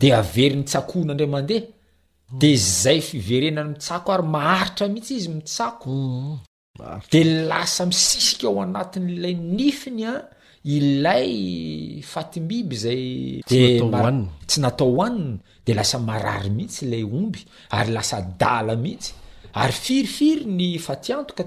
de 0.00 0.08
averin'ny 0.20 0.64
tsakohna 0.70 1.12
ndray 1.14 1.30
mandeha 1.34 1.66
de 2.40 2.50
zay 2.82 2.98
fiverenay 3.08 3.64
mitsako 3.70 4.08
ary 4.14 4.26
maharitra 4.34 4.84
mihitsy 4.92 5.14
izy 5.18 5.28
mitsako 5.36 5.90
de 7.12 7.20
lasa 7.50 7.82
misisika 7.90 8.46
ao 8.48 8.62
anatin'lay 8.62 9.34
nifiny 9.56 10.02
a 10.06 10.14
ilay 10.74 11.30
fatimbiby 12.12 12.76
zay 12.84 13.02
de 13.50 13.60
tsy 14.46 14.56
natao 14.60 14.90
hoaniny 14.96 15.38
laaaary 15.74 16.50
mihitsyle 16.50 17.02
omby 17.04 17.44
ary 17.70 17.92
lasa 17.92 18.20
dala 18.38 18.76
mihitsy 18.76 19.12
ary 19.54 19.72
firifiry 19.72 20.44
ny 20.46 20.78
fa 20.78 20.96
tiantoka 20.96 21.44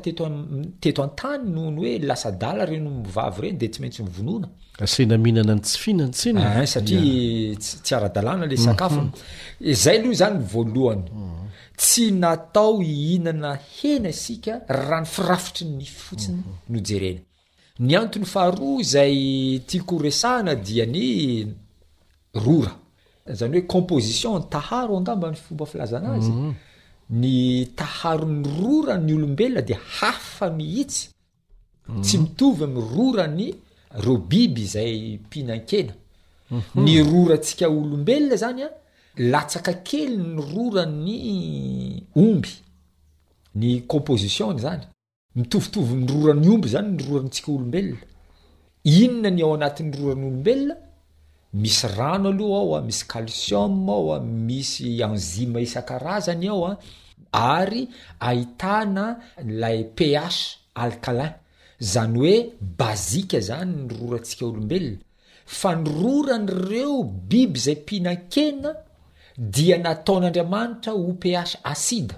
teto 0.82 1.04
antany 1.04 1.46
nohony 1.50 1.78
hoe 1.82 1.98
lasa 2.00 2.32
dala 2.32 2.66
reny 2.66 2.88
omivav 2.88 3.40
reny 3.40 3.58
de 3.58 3.68
tsy 3.68 3.82
maitsy 3.82 4.04
miononanaihinana 4.04 5.54
n 5.56 5.62
tsyfinany 5.62 7.56
tsaaayotsy 11.78 12.12
natao 12.12 12.82
inana 12.84 13.58
hena 13.78 14.12
sika 14.12 14.62
rany 14.68 15.06
firafitryny 15.06 15.86
fotsiny 15.86 16.44
nojerenyny 16.70 17.96
atny 18.02 18.26
ha 18.34 18.52
zay 18.82 19.60
tiakoeadiany 19.68 21.56
ra 22.34 22.81
zany 23.28 23.58
hoe 23.58 23.66
composition 23.68 24.40
ny 24.40 24.50
taharo 24.50 24.98
angambany 24.98 25.36
fomba 25.36 25.66
filazanazy 25.66 26.32
mhm. 26.32 26.54
ny 27.12 27.66
taharo 27.76 28.26
ny 28.26 28.44
rorany 28.60 29.14
olombelona 29.14 29.62
de 29.62 29.74
haffa 30.00 30.50
mihitsy 30.50 31.10
mhm. 31.88 32.02
tsy 32.02 32.18
mitovy 32.18 32.64
am' 32.64 32.78
rorany 32.96 33.56
roo 34.04 34.18
biby 34.18 34.66
zay 34.66 35.18
mpihinan-kena 35.26 35.94
ny 36.76 37.02
mhm. 37.02 37.12
roratsika 37.12 37.68
olombelona 37.70 38.36
zany 38.38 38.64
a 38.64 38.70
latsaka 39.18 39.74
kely 39.84 40.18
ny 40.18 40.42
rora 40.54 40.86
ny 40.86 42.04
omby 42.16 42.50
ny 43.56 43.82
compositionny 43.88 44.60
zany 44.62 44.84
mitovitovy 45.36 45.94
am 45.94 46.08
roran'ny 46.08 46.48
omby 46.50 46.68
zany 46.70 46.88
nyrorany 46.96 47.30
tsika 47.30 47.52
olombelona 47.52 48.02
inonany 48.84 49.42
ao 49.44 49.54
anatin'ny 49.56 49.94
roranyolombelona 49.98 50.76
misy 51.54 51.88
rano 51.88 52.30
aloha 52.30 52.60
ao 52.60 52.76
a 52.78 52.82
misy 52.82 53.06
calciom 53.08 53.90
ao 53.90 54.14
a 54.14 54.20
misy 54.20 55.04
anzima 55.04 55.60
isan-karazany 55.60 56.48
ao 56.48 56.66
a 56.72 56.74
ary 57.34 57.90
ahitana 58.20 59.20
lay 59.60 59.84
psh 59.98 60.40
alcalin 60.82 61.32
zany 61.94 62.14
hoe 62.20 62.36
bazika 62.78 63.38
zany 63.48 63.72
nyrorantsika 63.86 64.46
olombelona 64.46 64.98
fa 65.46 65.76
nyrora 65.76 66.38
nyreo 66.38 67.04
biby 67.30 67.60
zay 67.60 67.76
mpihinan-kena 67.82 68.72
dia 69.38 69.78
nataon'andriamanitra 69.84 70.92
o 70.94 71.14
psh 71.24 71.54
aside 71.64 72.16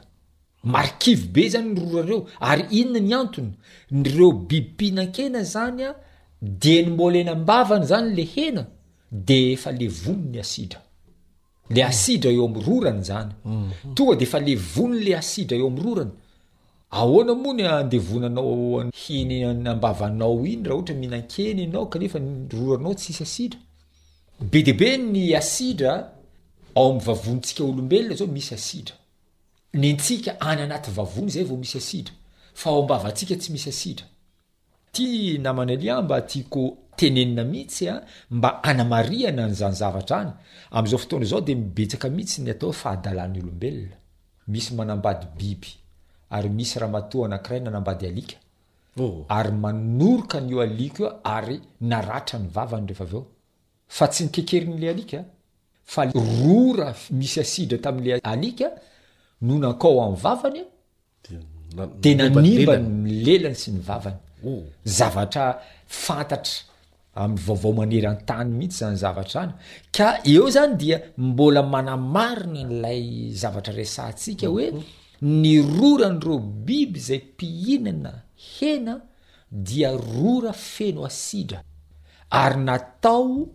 markive 0.73 1.23
be 1.33 1.49
zany 1.53 1.69
nyroradreo 1.73 2.19
ary 2.49 2.65
inona 2.79 2.99
ny 2.99 3.13
antony 3.21 3.51
nyreo 3.97 4.31
biby 4.31 4.67
mpihinan-kena 4.73 5.41
zany 5.53 5.81
a 5.87 5.89
dia 6.61 6.79
nymbola 6.85 7.17
enambavana 7.19 7.85
zany 7.91 8.07
le 8.17 8.23
hena 8.35 8.63
de 9.13 9.53
efa 9.53 9.69
le 9.71 9.87
vony 9.87 10.15
mm. 10.15 10.21
mm-hmm. 10.21 10.31
ny 10.31 10.39
asidra 10.39 10.81
le 11.69 11.83
asidra 11.83 12.31
eo 12.31 12.45
am 12.47 12.57
rorany 12.57 13.03
zanyongaefale 13.03 14.55
vonle 14.55 15.15
aidra 15.15 15.57
eoam' 15.57 15.81
roranyoanamoany 15.85 17.67
adevonanaohinmbavanao 17.67 20.45
iny 20.45 20.67
rahaohatra 20.67 20.95
mihinan-keny 20.95 21.61
anao 21.65 21.85
kaefa 21.85 22.19
roranao 22.51 22.93
tsisy 22.93 23.23
aidrabe 23.23 24.63
debe 24.65 24.97
ny 24.97 25.35
asidra 25.35 26.11
ao 26.75 26.91
am' 26.91 26.99
vavonintsika 26.99 27.63
olombelona 27.63 28.15
zao 28.15 28.27
misy 28.27 28.53
aidra 28.73 28.95
ntka 29.73 30.41
ayanat 30.41 30.87
avony 30.99 31.29
zay 31.29 31.43
vao 31.43 31.57
misy 31.57 31.77
asidra 31.77 32.13
fa 32.53 32.69
ao 32.69 32.81
ambavantsika 32.81 33.35
tsy 33.35 33.51
misy 33.51 33.69
asidra 33.69 34.05
ty 34.91 35.37
namana 35.37 35.73
aliamba 35.73 36.21
tiako 36.21 36.77
tenenina 37.03 37.43
mihitsya 37.43 37.93
mba 38.37 38.49
anamariana 38.69 39.43
nyzanyzavatraany 39.49 40.31
azao 40.77 40.99
ftoanaao 41.03 41.41
de 41.47 41.53
mibetska 41.61 42.07
mihitsynytoooe 42.17 42.97
ayaaanyvy 51.19 53.09
tsy 54.11 54.21
nkekerinle 54.25 54.87
aa 55.19 55.25
a 56.89 56.91
misy 57.19 57.37
asidra 57.43 57.77
tam'le 57.85 58.09
alianoo 58.33 59.59
nano 59.63 59.89
amnyavany 60.05 60.59
de 62.03 62.09
nanimbany 62.19 62.85
nilelany 63.05 63.57
sy 63.61 63.69
ny 63.75 63.79
vavany 63.89 64.17
oh. 64.49 64.63
zavatra 64.97 65.45
fantatry 66.03 66.57
amin'ny 67.15 67.39
vaovao 67.47 67.73
maneran-tany 67.77 68.49
mihitsy 68.57 68.79
zany 68.81 68.97
zavatra 69.01 69.31
zany 69.33 69.51
ka 69.95 70.19
eo 70.25 70.49
zany 70.55 70.77
dia 70.77 70.97
mbola 71.17 71.61
manamarina 71.73 72.63
n'lay 72.71 73.03
zavatra 73.41 73.73
resantsika 73.79 74.47
hoe 74.47 74.71
mhm. 74.71 74.81
ny 75.41 75.53
rora 75.77 76.09
nyireo 76.13 76.39
biby 76.39 76.99
izay 76.99 77.19
mpihinana 77.33 78.11
hena 78.59 78.93
dia 79.51 79.91
rora 79.91 80.53
feno 80.53 81.05
asidra 81.05 81.61
ary 82.29 82.59
natao 82.65 83.47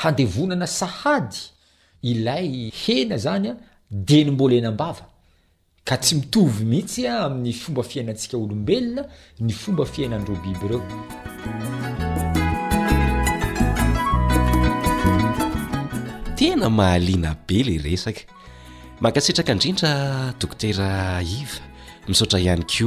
handevonana 0.00 0.66
sahady 0.66 1.38
ilay 2.10 2.70
hena 2.82 3.16
zany 3.16 3.46
a 3.52 3.54
di 3.90 4.24
ny 4.24 4.30
mbola 4.32 4.54
enambava 4.54 5.04
ka 5.84 5.96
tsy 5.96 6.14
mitovy 6.16 6.64
mihitsy 6.64 7.02
amin'ny 7.06 7.52
fomba 7.52 7.82
fiainantsika 7.82 8.36
olombelona 8.36 9.02
ny 9.40 9.52
fomba 9.52 9.84
fiainandreo 9.86 10.38
biby 10.44 10.64
ireo 10.66 12.11
ena 16.42 16.66
mahaliana 16.70 17.38
be 17.46 17.56
lay 17.66 17.78
resaka 17.86 18.22
makasitraka 19.04 19.52
indrindra 19.54 19.92
dokotera 20.42 20.88
iva 21.38 21.62
misotra 22.10 22.38
ihany 22.42 22.66
ko 22.72 22.86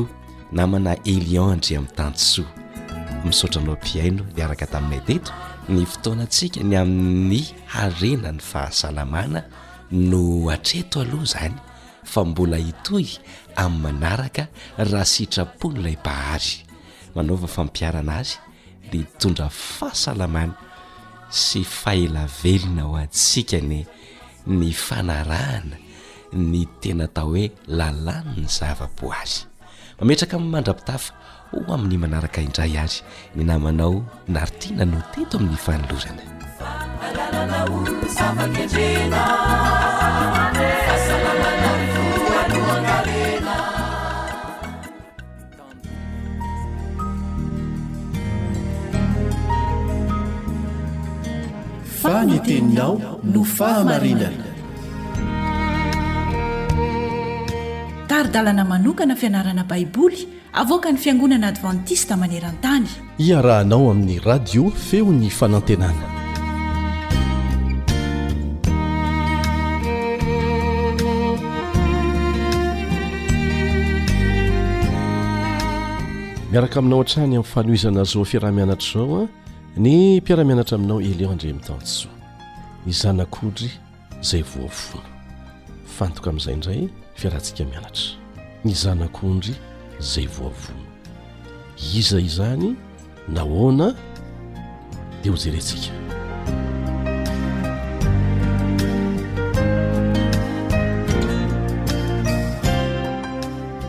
namana 0.56 0.92
elion 1.14 1.50
andri 1.56 1.74
ami'ny 1.80 1.94
tantosoa 2.00 2.50
misaotra 3.26 3.60
nao 3.64 3.76
mpiaino 3.80 4.24
niaraka 4.36 4.66
taminay 4.74 5.00
teto 5.08 5.32
ny 5.72 5.82
fotoanantsika 5.94 6.60
ny 6.70 6.74
ami''ny 6.84 7.42
harena 7.76 8.30
ny 8.36 8.42
fahasalamana 8.50 9.40
no 10.10 10.22
atreto 10.56 10.98
aloha 11.06 11.26
zany 11.34 11.56
fa 12.12 12.20
mbola 12.30 12.58
itoy 12.72 13.08
amin'ny 13.64 13.82
manaraka 13.84 14.44
raha 14.92 15.06
sitrapo 15.14 15.66
nyilay 15.74 15.98
bahary 16.06 16.52
manaova 17.16 17.48
fampiarana 17.56 18.14
azy 18.22 18.36
ny 18.92 19.00
tondra 19.20 19.48
fahasalamana 19.50 20.56
sy 21.32 21.64
fahelavelona 21.66 22.84
ho 22.86 22.94
antsikany 23.00 23.86
ny 24.46 24.70
fanarahana 24.74 25.78
ny 26.34 26.66
tena 26.82 27.08
tao 27.10 27.34
hoe 27.34 27.50
lalàny 27.68 28.36
ny 28.46 28.48
zavaboazy 28.50 29.46
mametraka 30.00 30.38
my 30.40 30.50
mandrapitafa 30.60 31.14
ho 31.52 31.58
amin'ny 31.74 31.98
manaraka 32.02 32.42
indray 32.46 32.78
azy 32.84 33.02
ny 33.36 33.44
namanao 33.48 34.06
naritina 34.30 34.86
no 34.86 35.02
teto 35.14 35.38
amin'ny 35.42 35.58
fanolozana 35.66 36.24
faneteninao 52.06 52.94
no 53.24 53.42
fahamarinana 53.58 54.46
taridalana 58.10 58.64
manokana 58.72 59.16
fianarana 59.22 59.64
baiboly 59.72 60.20
avoaka 60.62 60.92
ny 60.92 60.98
fiangonana 61.04 61.48
advantista 61.54 62.14
maneran-tany 62.22 62.86
iarahanao 63.28 63.86
amin'ny 63.92 64.20
radio 64.30 64.64
feo 64.88 65.10
ny 65.12 65.30
fanantenana 65.40 66.06
miaraka 76.54 76.76
aminao 76.80 77.00
han-trany 77.02 77.26
amin'ny 77.34 77.44
fanoizana 77.54 78.04
zao 78.04 78.26
firaha-mianatra 78.32 78.90
izao 79.02 79.16
a 79.22 79.24
ah, 79.24 79.45
ny 79.78 80.18
mpiaramianatra 80.22 80.76
aminao 80.76 81.02
eleon 81.02 81.32
andre 81.32 81.50
amitanosoa 81.50 82.12
i 82.86 82.92
zanakondry 82.92 83.70
zay 84.22 84.42
voavono 84.44 85.04
fantoka 85.98 86.30
amin'izay 86.30 86.54
indray 86.54 86.90
fiarantsika 87.16 87.66
mianatra 87.66 88.04
ny 88.66 88.74
zanak'ondry 88.74 89.56
zay 90.00 90.28
voavona 90.28 90.86
iza 92.00 92.20
izany 92.20 92.76
nahoana 93.28 93.92
dea 95.24 95.32
ho 95.32 95.38
jeretsika 95.38 95.92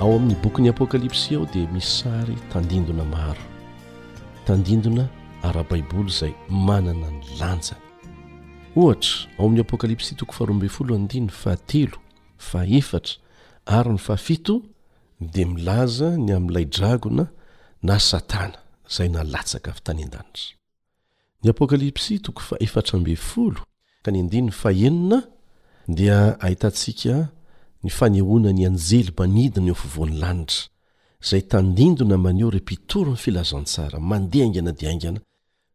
ao 0.00 0.16
amin'ny 0.16 0.34
bokyny 0.42 0.68
apokalipsi 0.68 1.34
aho 1.36 1.46
dia 1.54 1.68
missary 1.72 2.34
tandindona 2.52 3.04
maro 3.04 3.42
tandindona 4.46 5.08
ara-baiboly 5.42 6.08
izay 6.08 6.34
manana 6.48 7.10
ny 7.10 7.22
lanja 7.40 7.76
ohatra 8.76 9.14
ao 9.38 9.46
amin'ny 9.46 9.60
apokalipsya 9.66 10.16
toko 10.20 10.32
faroaambeyfolo 10.38 10.90
andiny 11.00 11.28
fahatelo 11.42 11.96
faefatra 12.50 13.14
ary 13.76 13.90
ny 13.92 14.00
fahafito 14.08 14.54
dia 15.32 15.46
milaza 15.54 16.08
ny 16.24 16.30
amin'n'ilay 16.36 16.66
dragona 16.76 17.24
na 17.88 17.96
satana 18.10 18.58
izay 18.90 19.08
nalatsaka 19.16 19.70
vy 19.76 19.80
tany 19.86 20.02
an-danitra 20.06 20.54
ny 21.42 21.48
apokalipsi 21.54 22.14
toko 22.24 22.40
faefatrambe 22.50 23.14
folo 23.30 23.62
ka 24.04 24.10
ny 24.10 24.18
andinyny 24.24 24.50
faenina 24.60 25.18
dia 25.98 26.18
ahitantsika 26.40 27.14
ny 27.84 27.88
fanehoana 27.98 28.50
ny 28.56 28.62
anjely 28.68 29.10
mbanidina 29.14 29.68
eo 29.72 29.78
fovoany 29.82 30.16
lanitra 30.22 30.62
zay 31.26 31.42
tandindona 31.42 32.18
maneo 32.18 32.50
re 32.50 32.58
mpitorony 32.58 33.16
filazantsara 33.16 34.00
mandeha 34.00 34.44
aingiana 34.44 34.72
diaingana 34.72 35.20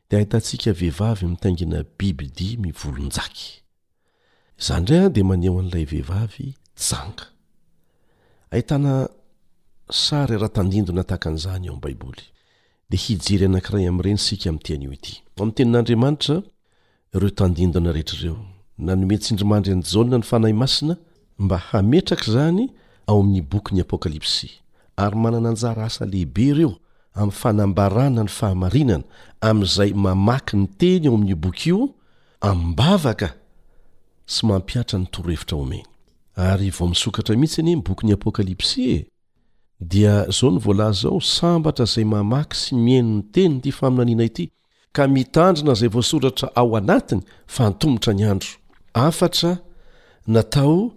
dia 0.10 0.18
ahitantsika 0.20 0.74
vehivavy 0.74 1.26
amitaingina 1.26 1.86
bibydi 2.00 2.58
mivolonjaky 2.58 3.62
zadra 4.60 5.06
a 5.06 5.10
di 5.10 5.24
mano 5.24 5.60
an'ilay 5.60 5.86
vehivavy 5.86 6.54
jangaata 6.76 7.28
sary 9.94 10.34
raha 10.36 10.50
tandindona 10.50 11.04
tahakan'izany 11.04 11.68
ao 11.70 11.76
ami' 11.76 11.82
baiboly 11.82 12.24
dia 12.90 13.00
hijery 13.06 13.46
anankiray 13.46 13.88
amin'ireny 13.88 14.20
sika 14.20 14.50
amin'tean'io 14.50 14.92
ity 14.94 15.14
amin'ny 15.40 15.54
tenin'andriamanitra 15.56 16.36
ireo 17.16 17.30
tandindona 17.32 17.92
rehetrareo 17.96 18.38
na 18.78 18.96
nomey 18.96 19.18
tsindrimandry 19.20 19.72
any 19.74 19.84
jana 19.92 20.18
ny 20.18 20.24
fanahy 20.24 20.54
masina 20.54 20.94
mba 21.40 21.58
hametraka 21.58 22.28
zany 22.36 22.70
ao 23.08 23.20
amin'ny 23.22 23.42
bokyny 23.42 23.82
apokalypsy 23.82 24.50
ary 24.98 25.16
manana 25.16 25.50
an-jara 25.50 25.86
asa 25.86 26.06
lehibe 26.06 26.44
ireo 26.48 26.74
amin'ny 27.16 27.32
fanambarana 27.42 28.22
ny 28.24 28.30
fahamarinana 28.38 29.04
amin'izay 29.42 29.94
mamaky 29.94 30.54
ny 30.58 30.68
teny 30.78 31.08
ao 31.08 31.16
amin'ny 31.16 31.36
boky 31.36 31.70
io 31.70 31.96
ammbavaka 32.42 33.36
sy 34.28 34.46
mampiatra 34.46 35.00
nytorohevitra 35.00 35.56
omeny 35.58 35.84
ary 36.36 36.70
vo 36.76 36.88
misokatra 36.92 37.36
mihitsy 37.40 37.62
enyny 37.62 37.80
bokyny 37.82 38.12
apokalypsy 38.14 38.84
e! 39.00 39.08
dia 39.82 40.26
zao 40.32 40.52
ny 40.52 40.60
voalazao 40.60 41.22
sambatra 41.22 41.84
izay 41.86 42.06
mahamaky 42.06 42.58
sy 42.58 42.76
mihainonny 42.76 43.24
tenyn 43.32 43.58
ity 43.62 43.72
faminaniana 43.72 44.24
ity 44.30 44.52
ka 44.92 45.08
mitandrina 45.08 45.72
izay 45.74 45.90
voasoratra 45.90 46.50
ao 46.56 46.78
anatiny 46.78 47.22
fa 47.48 47.70
ntombotra 47.70 48.14
ny 48.14 48.26
andro 48.26 48.48
afatra 48.94 49.58
natao 50.28 50.92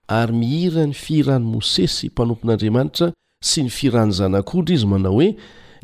ary 0.08 0.32
mihira 0.34 0.86
ny 0.86 0.94
fiirany 0.94 1.46
mosesy 1.54 2.10
mpanompon'andriamanitra 2.14 3.08
sy 3.50 3.64
ny 3.66 3.70
firany 3.74 4.12
zanak'odry 4.14 4.76
izy 4.78 4.86
manao 4.92 5.16
hoe 5.18 5.30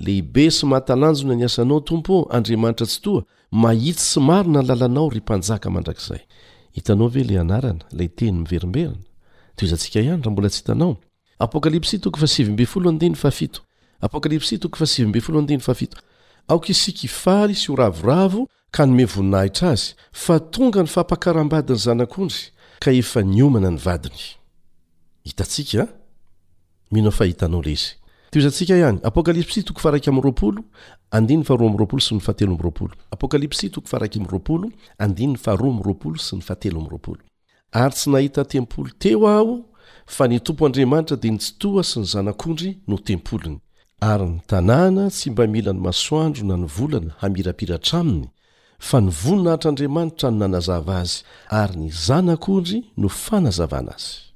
lehibe 0.05 0.45
sy 0.53 0.69
mahatalanjony 0.69 1.33
aniasanao 1.33 1.79
tompo 1.89 2.27
andriamanitra 2.37 2.85
tsy 2.89 2.99
toa 3.05 3.21
mahity 3.63 3.97
sy 4.11 4.19
marona 4.27 4.61
lalanao 4.67 5.07
ry 5.13 5.21
mpanjaka 5.25 5.67
mandrakzayiaovelnrnala 5.73 7.81
eymiverimberna 7.97 9.01
aoko 16.51 16.67
isiky 16.75 17.07
fary 17.07 17.55
sy 17.55 17.69
ho 17.71 17.77
ravoravo 17.79 18.41
ka 18.75 18.83
nome 18.85 19.05
voninahitra 19.07 19.69
azy 19.75 19.93
fa 20.21 20.35
tonga 20.51 20.83
ny 20.83 20.89
fampakarambady 20.91 21.71
ny 21.73 21.79
zanak'ondry 21.85 22.41
ka 22.83 22.91
efa 23.01 23.21
nyomana 23.23 23.69
ny 23.71 23.79
vadiny 23.85 24.19
eh? 25.23 25.31
ary 37.71 37.95
tsy 37.95 38.07
nahita 38.11 38.43
tempolo 38.51 38.89
teo 38.99 39.27
aho 39.27 39.53
fa 40.15 40.25
nitompo 40.27 40.65
andriamanitra 40.65 41.15
dia 41.21 41.31
nitsytoa 41.31 41.83
sy 41.91 41.99
ny 42.01 42.05
zanak'ondry 42.13 42.71
no 42.87 42.97
tempolony 42.97 43.59
ary 44.03 44.25
ny 44.25 44.39
tanàna 44.49 45.09
tsy 45.13 45.29
mba 45.31 45.45
mila 45.47 45.73
ny 45.73 45.79
masoandro 45.87 46.43
nanivolana 46.47 47.11
hamirapiratra 47.21 47.99
aminy 48.01 48.27
fa 48.87 48.97
nivoninahatr'andriamanitra 49.07 50.27
no 50.31 50.37
nanazava 50.43 50.95
azy 51.01 51.17
ary 51.61 51.75
nizanakondry 51.83 52.79
no 52.97 53.07
fanazavana 53.09 53.93
azy 53.93 54.33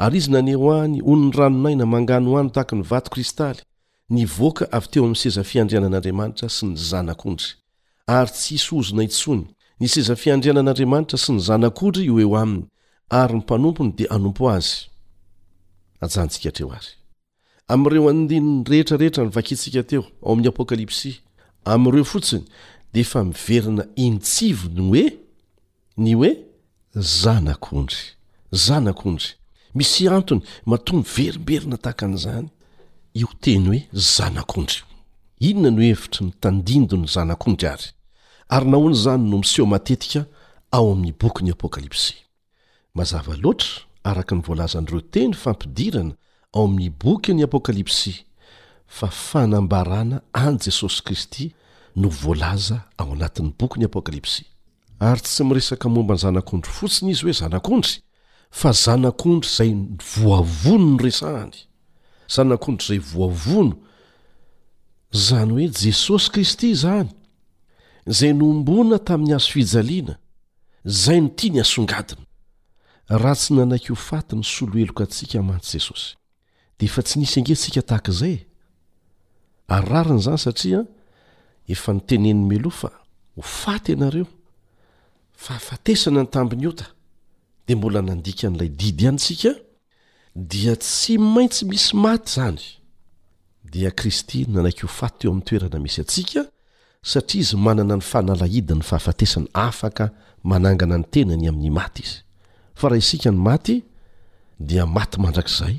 ary 0.00 0.18
izy 0.18 0.30
naneho 0.30 0.72
any 0.82 1.02
onony 1.02 1.32
ranonay 1.36 1.74
na 1.76 1.86
mangano 1.86 2.38
any 2.38 2.50
taky 2.50 2.74
ny 2.76 2.82
vato 2.82 3.10
kristaly 3.10 3.60
nivoaka 4.10 4.64
avy 4.72 4.86
teo 4.90 5.04
ami 5.04 5.16
seza 5.16 5.42
fiandrianan'andriamanitra 5.44 6.48
sy 6.48 6.66
nyzanak'ondry 6.66 7.48
ary 8.06 8.30
tsisy 8.30 8.74
ozona 8.78 9.02
itsony 9.02 9.44
ny 9.82 9.88
sizafiandriana 9.88 10.60
an'andriamanitra 10.60 11.16
sy 11.18 11.32
ny 11.32 11.40
zanak'ondry 11.46 12.02
io 12.04 12.18
eo 12.20 12.34
aminy 12.36 12.66
ary 13.20 13.34
ny 13.38 13.40
mpanompony 13.40 13.92
dia 13.98 14.10
anompo 14.16 14.44
azy 14.56 14.76
ajantsika 16.04 16.50
treo 16.56 16.68
ary 16.78 16.90
amin'ireo 17.72 18.04
andinyny 18.12 18.50
rehetrarehetra 18.70 19.22
nyvakintsika 19.28 19.82
teo 19.90 20.02
ao 20.22 20.32
amin'ny 20.34 20.50
apokalipsia 20.52 21.14
amin'n'ireo 21.72 22.04
fotsiny 22.12 22.44
dia 22.92 23.00
efa 23.04 23.24
miverina 23.30 23.84
intsivy 24.06 24.68
ny 24.76 24.82
hoe 24.88 25.04
ny 26.04 26.10
hoe 26.18 26.30
zanak'ondry 27.22 28.02
zanak'ondry 28.66 29.30
misy 29.74 30.08
antony 30.16 30.42
mato 30.70 30.92
my 31.00 31.04
verimberina 31.16 31.76
tahaka 31.84 32.02
an'izany 32.06 32.48
io 33.20 33.28
teny 33.44 33.64
hoe 33.68 33.80
zanak'ondry 34.14 34.78
inona 35.48 35.70
no 35.76 35.82
hevitry 35.88 36.20
mitandindony 36.26 37.06
zanakondry 37.14 37.68
ary 37.74 37.88
ary 38.50 38.66
nahoany 38.70 38.94
izany 38.96 39.22
no 39.30 39.38
miseho 39.38 39.66
matetika 39.66 40.24
ao 40.70 40.92
amin'ny 40.92 41.12
boky 41.20 41.44
n'y 41.44 41.52
apokalipsi 41.52 42.14
mazava 42.94 43.36
loatra 43.36 43.80
araka 44.04 44.34
ny 44.34 44.40
voalaza 44.42 44.80
nyireo 44.80 45.00
teny 45.00 45.32
fampidirana 45.34 46.14
ao 46.52 46.64
amin'ny 46.64 46.90
boky 47.04 47.34
ny 47.34 47.44
apokalipsi 47.44 48.24
fa 48.86 49.06
fanambarana 49.06 50.20
an 50.32 50.58
jesosy 50.58 51.02
kristy 51.02 51.52
no 51.96 52.08
voalaza 52.08 52.80
ao 52.98 53.12
anatin'ny 53.12 53.52
bokyny 53.58 53.84
apokalipsy 53.84 54.42
ary 55.00 55.20
tsy 55.20 55.44
miresaka 55.44 55.88
momba 55.88 56.14
ny 56.14 56.20
zanak'ondry 56.20 56.72
fotsiny 56.72 57.10
izy 57.10 57.22
hoe 57.22 57.32
zanak'ondry 57.32 57.96
fa 58.50 58.72
zanak'ondry 58.72 59.48
izay 59.48 59.72
voavono 60.14 60.78
no 60.78 60.98
resahany 61.04 61.58
zanak'ondry 62.28 62.86
zay 62.98 62.98
voavono 62.98 63.72
zany 65.12 65.50
hoe 65.52 65.68
jesosy 65.82 66.30
kristy 66.30 66.70
izany 66.70 67.08
zay 68.12 68.32
nomboana 68.34 68.98
tamin'ny 69.06 69.32
hazofijaliana 69.34 70.14
zay 70.84 71.20
no 71.20 71.28
tia 71.36 71.52
ny 71.54 71.60
hasongadina 71.62 72.24
raha 73.22 73.34
tsy 73.38 73.52
nanaiky 73.54 73.90
ho 73.92 73.98
faty 74.08 74.36
ny 74.36 74.42
solo 74.44 74.74
heloka 74.80 75.04
atsika 75.06 75.38
mantsy 75.42 75.78
jesosy 75.78 76.16
dia 76.78 76.88
efa 76.90 77.02
tsy 77.02 77.16
nisy 77.18 77.36
angentsika 77.40 77.82
tahakaizaye 77.88 78.38
ary 79.74 79.86
rarina 79.90 80.16
izany 80.20 80.38
satria 80.46 80.80
efa 81.68 81.90
nitenen'ny 81.96 82.44
meloa 82.50 82.74
fa 82.80 82.90
ho 83.36 83.42
faty 83.42 83.92
ianareo 83.92 84.26
fahafatesana 85.44 86.20
ny 86.22 86.26
tambiny 86.36 86.66
ota 86.72 86.86
dia 87.66 87.76
mbola 87.76 88.02
nandika 88.02 88.50
n'ilay 88.50 88.68
didy 88.78 89.04
ianytsika 89.04 89.52
dia 90.50 90.74
tsy 90.76 91.18
maintsy 91.18 91.64
misy 91.70 91.94
maty 91.96 92.26
izany 92.30 92.58
dia 93.72 93.90
kristy 93.90 94.46
nanaiky 94.48 94.82
ho 94.86 94.92
faty 95.00 95.18
teo 95.18 95.30
amin'ny 95.30 95.46
toerana 95.46 95.78
misy 95.78 96.00
atsika 96.02 96.42
satria 97.02 97.40
izy 97.40 97.56
manana 97.56 97.94
ny 97.96 98.00
fahnalahida 98.02 98.74
ny 98.74 98.82
fahafatesana 98.82 99.46
afaka 99.54 100.10
manangana 100.44 100.98
ny 100.98 101.04
tenany 101.04 101.48
amin'ny 101.48 101.70
maty 101.70 102.02
izy 102.02 102.18
fa 102.74 102.88
raha 102.88 102.98
isika 102.98 103.30
ny 103.30 103.36
maty 103.40 103.82
dia 104.60 104.86
maty 104.86 105.20
mandrakizay 105.20 105.76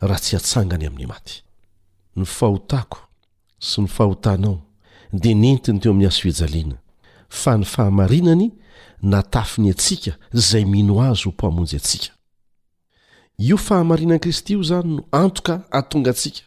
raha 0.00 0.20
tsy 0.20 0.36
hatsangany 0.36 0.86
amin'ny 0.86 1.06
maty 1.06 1.42
ny 2.16 2.24
fahotako 2.26 2.98
sy 3.60 3.82
ny 3.82 3.88
fahotanao 3.88 4.60
dia 5.12 5.34
nentiny 5.34 5.80
teo 5.80 5.92
amin'ny 5.92 6.08
asoijaliana 6.08 6.74
fa 7.28 7.56
ny 7.58 7.64
fahamarinany 7.64 8.50
natafiny 9.02 9.70
atsika 9.70 10.16
izay 10.34 10.64
mino 10.64 10.98
azy 11.02 11.24
ho 11.24 11.30
mpoamonjy 11.30 11.76
atsika 11.76 12.12
io 13.38 13.56
fahamarinan'i 13.56 14.20
kristy 14.20 14.56
o 14.56 14.60
izany 14.60 14.94
no 14.96 15.04
antoka 15.12 15.62
hatonga 15.70 16.10
antsika 16.10 16.40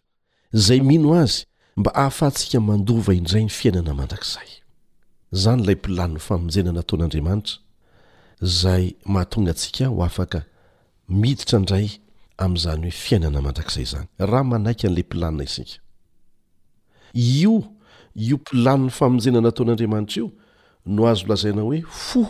izay 0.54 0.80
mino 0.80 1.14
azy 1.14 1.47
mba 1.78 1.94
ahafahantsika 1.94 2.58
mandova 2.68 3.12
indray 3.18 3.42
ny 3.46 3.52
fiainana 3.56 3.92
mandrakzay 4.00 4.48
zany 5.42 5.62
lay 5.66 5.76
mpilanina 5.80 6.20
famonjenanataon'andriamanitra 6.28 7.54
zay 8.60 8.84
mahatonga 9.12 9.52
antsika 9.54 9.84
ho 9.92 9.98
afaka 10.08 10.38
miditra 11.20 11.56
indray 11.60 11.86
amin'izany 12.42 12.82
hoe 12.82 12.90
fiainana 13.04 13.40
mandrakzay 13.46 13.84
zany 13.92 14.08
raha 14.28 14.44
manaika 14.52 14.86
n'ilay 14.88 15.06
mplanina 15.08 15.42
isika 15.48 15.76
io 17.32 17.54
io 18.26 18.36
pilaniny 18.48 18.90
famonjena 18.98 19.40
nataon'andriamanitra 19.46 20.16
io 20.20 20.26
no 20.94 21.02
azo 21.12 21.24
lazaina 21.30 21.62
hoe 21.68 21.78
fo 22.06 22.22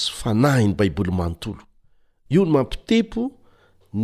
sy 0.00 0.08
fanahi 0.20 0.62
ny 0.68 0.74
baiboly 0.80 1.12
manontolo 1.20 1.62
io 2.34 2.42
ny 2.46 2.50
mampitepo 2.56 3.22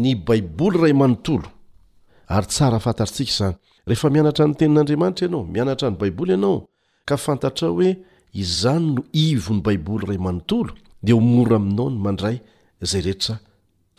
ny 0.02 0.12
baiboly 0.28 0.76
ray 0.82 0.92
manontolo 1.02 1.48
ary 2.34 2.46
tsara 2.52 2.76
hafantatritsika 2.78 3.32
izany 3.34 3.56
rehefa 3.87 4.11
mianatra 4.11 4.47
ny 4.47 4.55
tenin'andriamanitra 4.55 5.26
ianao 5.26 5.45
mianatra 5.45 5.91
ny 5.91 5.97
baiboly 5.97 6.33
ianao 6.33 6.68
ka 7.05 7.16
fantatra 7.16 7.68
hoe 7.68 7.97
izany 8.35 8.93
no 8.95 9.03
ivony 9.12 9.61
baiboly 9.61 10.07
ray 10.07 10.18
manontolo 10.18 10.72
dia 11.03 11.16
omora 11.16 11.57
aminao 11.57 11.91
ny 11.91 11.99
mandray 12.01 12.41
zay 12.83 13.01
rehetra 13.01 13.39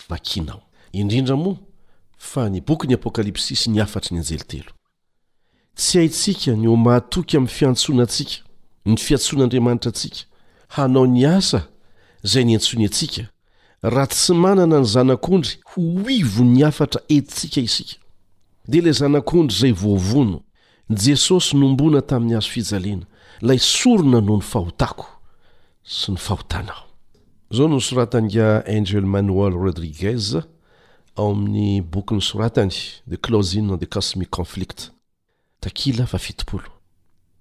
bakinao 0.09 0.61
indrindramoa 0.91 1.55
fa 2.17 2.49
ny 2.49 2.61
bokyny 2.67 2.93
apokalpsi 2.93 3.55
sy 3.55 3.69
ny 3.71 3.81
afatr 3.81 4.13
ny 4.13 4.19
anjeltelo 4.21 4.71
tsy 5.75 5.97
haintsika 5.97 6.53
ny 6.55 6.67
o 6.69 6.75
maatoky 6.75 7.37
ami'ny 7.37 7.49
fiantsona 7.51 8.03
atsika 8.03 8.35
ny 8.85 8.97
fiatsoan'andriamanitra 8.97 9.89
atsika 9.89 10.25
hanao 10.77 11.07
ny 11.07 11.25
asa 11.25 11.67
zay 12.23 12.43
niantsony 12.45 12.85
atsika 12.85 13.27
raha 13.81 14.07
tsy 14.13 14.33
manana 14.33 14.79
ny 14.83 14.85
zanak'ondry 14.85 15.51
ho 15.65 15.81
ivo 16.09 16.43
ny 16.45 16.61
afatra 16.67 17.01
etsika 17.09 17.61
isika 17.61 18.00
dia 18.67 18.81
lay 18.81 18.93
zanak'ondry 18.93 19.55
zay 19.55 19.71
voavono 19.73 20.41
jesosy 20.89 21.55
nombona 21.57 22.01
tamin'ny 22.01 22.35
azo 22.37 22.49
fijalena 22.49 23.05
lay 23.41 23.57
isorona 23.57 24.21
noho 24.21 24.37
ny 24.39 24.43
fahotako 24.53 25.05
sy 25.83 26.11
ny 26.13 26.19
fahotanaoo 26.19 27.77
osoranaangel 27.77 29.05
manoel 29.05 29.53
rodrigez 29.53 30.35
ao 31.17 31.31
a'kny 31.33 32.21
sorata 32.21 32.61
e 32.65 33.17
lasin 33.29 33.71
an 33.71 33.79
the 33.79 33.85
cosmic 33.85 34.29
cnflict 34.29 34.91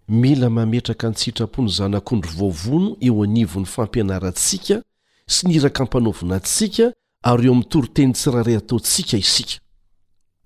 mila 0.08 0.50
mametraka 0.50 1.08
ny 1.08 1.14
sitrapony 1.16 1.68
zanak'ondry 1.68 2.30
voavono 2.32 2.96
eo 3.00 3.22
anivon'ny 3.24 3.66
fampianarantsika 3.66 4.82
sy 5.26 5.46
niraka 5.48 5.82
ampanaovina 5.82 6.34
antsika 6.36 6.92
ary 7.22 7.46
eo 7.46 7.52
ami'toroteny 7.54 8.12
tsiraire 8.12 8.56
ataontsika 8.56 9.16
isika 9.16 9.60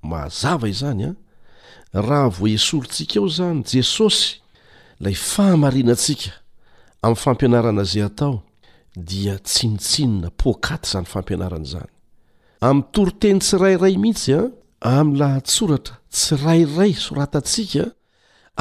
mahazava 0.04 0.68
izany 0.68 1.04
a 1.06 1.10
ah. 1.92 2.00
raha 2.04 2.28
vo 2.36 2.46
esorontsika 2.48 3.16
eo 3.18 3.26
izany 3.30 3.60
jesosy 3.72 4.28
ilay 5.00 5.14
fahamarinantsika 5.16 6.30
amin'ny 7.04 7.20
fampianarana 7.24 7.84
zay 7.92 8.04
atao 8.08 8.42
dia 9.10 9.34
tsinitsinina 9.46 10.28
poakaty 10.40 10.86
izany 10.90 11.06
fampianarana 11.14 11.66
izany 11.68 11.90
ami'ytoro 12.68 13.12
teny 13.20 13.38
tsirairay 13.40 13.94
mihitsy 14.04 14.34
a 14.36 14.40
ah, 14.88 15.00
ami'y 15.02 15.18
laha 15.20 15.40
tsoratra 15.50 15.94
tsy 16.14 16.34
rairay 16.44 16.92
soratantsika 17.04 17.84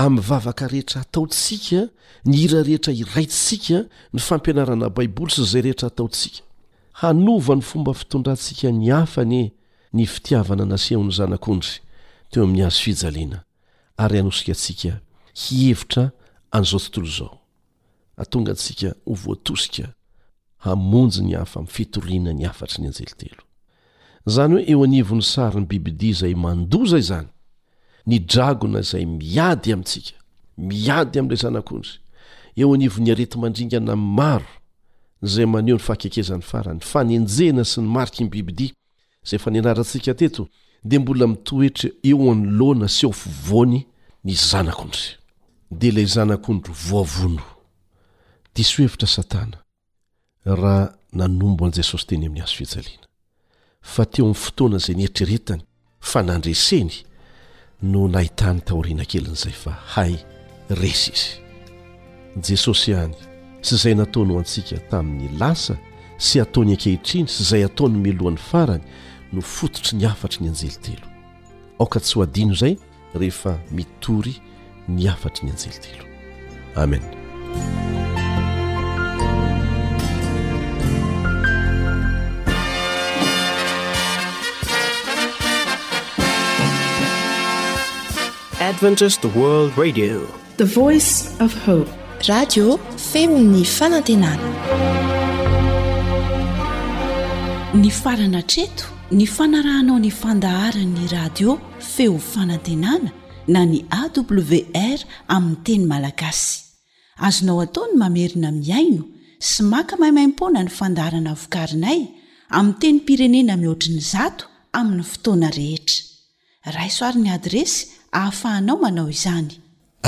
amin'vavaka 0.03 0.65
rehetra 0.73 0.99
ataotsika 1.05 1.79
ny 2.27 2.33
ira 2.45 2.59
rehetra 2.67 2.91
iraytsika 3.03 3.77
ny 4.13 4.19
fampianarana 4.27 4.87
baiboly 4.97 5.33
sy 5.35 5.41
izay 5.45 5.63
rehetra 5.67 5.87
ataotsika 5.93 6.41
hanova 7.01 7.53
n'ny 7.55 7.65
fomba 7.69 7.91
fitondrantsika 7.93 8.67
ny 8.71 8.89
afany 9.01 9.35
e. 9.41 9.45
ny 9.93 10.05
fitiavana 10.09 10.65
nasehony 10.65 11.11
zanak'ondry 11.11 11.77
teo 12.29 12.43
amin'ny 12.43 12.65
azo 12.65 12.79
fijaliana 12.85 13.39
ary 14.03 14.17
anosika 14.19 14.51
antsika 14.51 14.91
hievitra 15.41 16.11
an'izao 16.51 16.79
tontolo 16.79 17.09
zao 17.17 17.37
atongatsika 18.21 18.89
ho 19.05 19.13
voatosika 19.13 19.85
hamonjy 20.65 21.21
ny 21.21 21.33
hafa 21.35 21.61
mi 21.61 21.67
fitorina 21.75 22.33
ny 22.33 22.45
afatry 22.49 22.81
ny 22.81 22.87
anjelitelo 22.89 23.41
zany 24.25 24.53
hoe 24.55 24.63
eo 24.71 24.83
anivo 24.83 25.15
ny 25.15 25.21
saryny 25.21 25.65
bibidia 25.67 26.13
zay 26.13 26.35
mandoza 26.35 26.97
izany 26.97 27.27
ny 28.07 28.19
dragona 28.19 28.81
zay 28.81 29.05
miady 29.05 29.73
amintsika 29.73 30.15
miady 30.57 31.19
amn'ilay 31.19 31.41
zanak'ondry 31.41 31.91
eo 32.57 32.73
anivon'ny 32.73 33.11
areti 33.11 33.37
mandringana 33.37 33.95
maro 33.95 34.49
zay 35.21 35.45
maneho 35.45 35.77
ny 35.77 35.83
fahakekezan'ny 35.83 36.41
farany 36.41 36.79
fa 36.81 37.03
nenjena 37.03 37.63
sy 37.65 37.81
ny 37.81 37.87
mariky 37.87 38.23
ny 38.25 38.29
bibidia 38.29 38.73
zay 39.23 39.35
efa 39.35 39.51
ni 39.51 39.57
anaratsika 39.59 40.13
teto 40.13 40.47
dia 40.83 40.99
mbola 40.99 41.27
mitohetra 41.27 41.89
eo 42.03 42.31
any 42.31 42.45
loana 42.49 42.87
sy 42.87 43.05
o 43.07 43.11
fivoany 43.11 43.85
ny 44.23 44.33
zanakondry 44.35 45.01
dia 45.71 45.89
ilay 45.89 46.05
zanakondro 46.05 46.73
voavono 46.73 47.41
diso 48.55 48.81
hevitra 48.83 49.07
satana 49.07 49.57
raha 50.45 50.93
nanombo 51.13 51.65
an'i 51.65 51.75
jesosy 51.75 52.05
teny 52.07 52.25
amin'ny 52.25 52.39
hazofijaleana 52.39 52.99
fa 53.81 54.05
teo 54.05 54.25
amin'ny 54.25 54.35
fotoana 54.45 54.77
izay 54.77 54.95
nieitreretany 54.95 55.61
fa 55.99 56.23
nandreseny 56.23 56.91
no 57.81 58.07
nahitany 58.07 58.61
tahoriana 58.61 59.05
kelin'izay 59.05 59.51
fa 59.53 59.71
hay 59.71 60.15
resa 60.69 61.11
izy 61.11 61.41
jesosy 62.53 62.91
ihany 62.91 63.13
sy 63.61 63.75
izay 63.75 63.95
nataonoho 63.95 64.39
antsika 64.39 64.79
tamin'ny 64.79 65.37
lasa 65.37 65.77
sy 66.17 66.41
ataony 66.41 66.71
ankehitriny 66.71 67.27
sy 67.27 67.41
izay 67.43 67.63
ataony 67.63 67.97
milohan'ny 67.97 68.37
farany 68.49 68.81
no 69.33 69.41
fototry 69.41 69.97
ny 69.97 70.05
afatry 70.07 70.39
ny 70.43 70.49
anjely 70.49 70.71
telo 70.85 71.07
aoka 71.79 71.99
tsy 71.99 72.13
ho 72.15 72.21
adino 72.25 72.53
izay 72.53 72.75
rehefa 73.17 73.57
mitory 73.71 74.33
ny 74.87 75.09
afatry 75.13 75.43
ny 75.47 75.51
anjely 75.51 75.73
telo 75.85 76.05
amenadet 76.81 77.17
adithe 89.89 90.65
voice 90.75 91.11
f 91.43 91.53
he 91.65 91.77
radio 92.33 92.79
femi'ny 93.11 93.65
fanantenana 93.65 94.49
ny 97.73 97.89
farana 97.91 98.41
treto 98.43 98.85
ny 99.13 99.25
fanarahanao 99.29 99.99
ny 100.01 100.09
fandaharan'ny 100.09 101.05
radio 101.11 101.59
feo 101.79 102.15
fanantenana 102.19 103.11
na 103.53 103.61
ny 103.71 103.79
awr 103.93 105.05
amin'ny 105.35 105.57
teny 105.65 105.83
malagasy 105.91 106.53
azonao 107.27 107.57
ataony 107.65 107.93
mamerina 108.01 108.49
miaino 108.61 109.03
sy 109.49 109.59
maka 109.73 109.93
mahaimaimpoana 110.01 110.61
ny 110.65 110.71
fandaharana 110.79 111.33
vokarinay 111.41 111.99
amin'y 112.57 112.77
teny 112.81 112.99
pirenena 113.07 113.53
mihoatrin'ny 113.63 114.01
zato 114.13 114.45
amin'ny 114.79 115.05
fotoana 115.13 115.49
rehetra 115.59 116.73
raisoaryn'ny 116.77 117.29
adresy 117.37 117.77
hahafahanao 118.15 118.77
manao 118.83 119.07
izany 119.15 119.53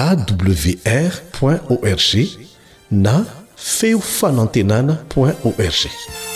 awr 0.06 1.56
org 1.76 2.12
na 3.06 3.16
feo 3.78 4.00
fanantenana 4.18 4.94
org 5.18 6.35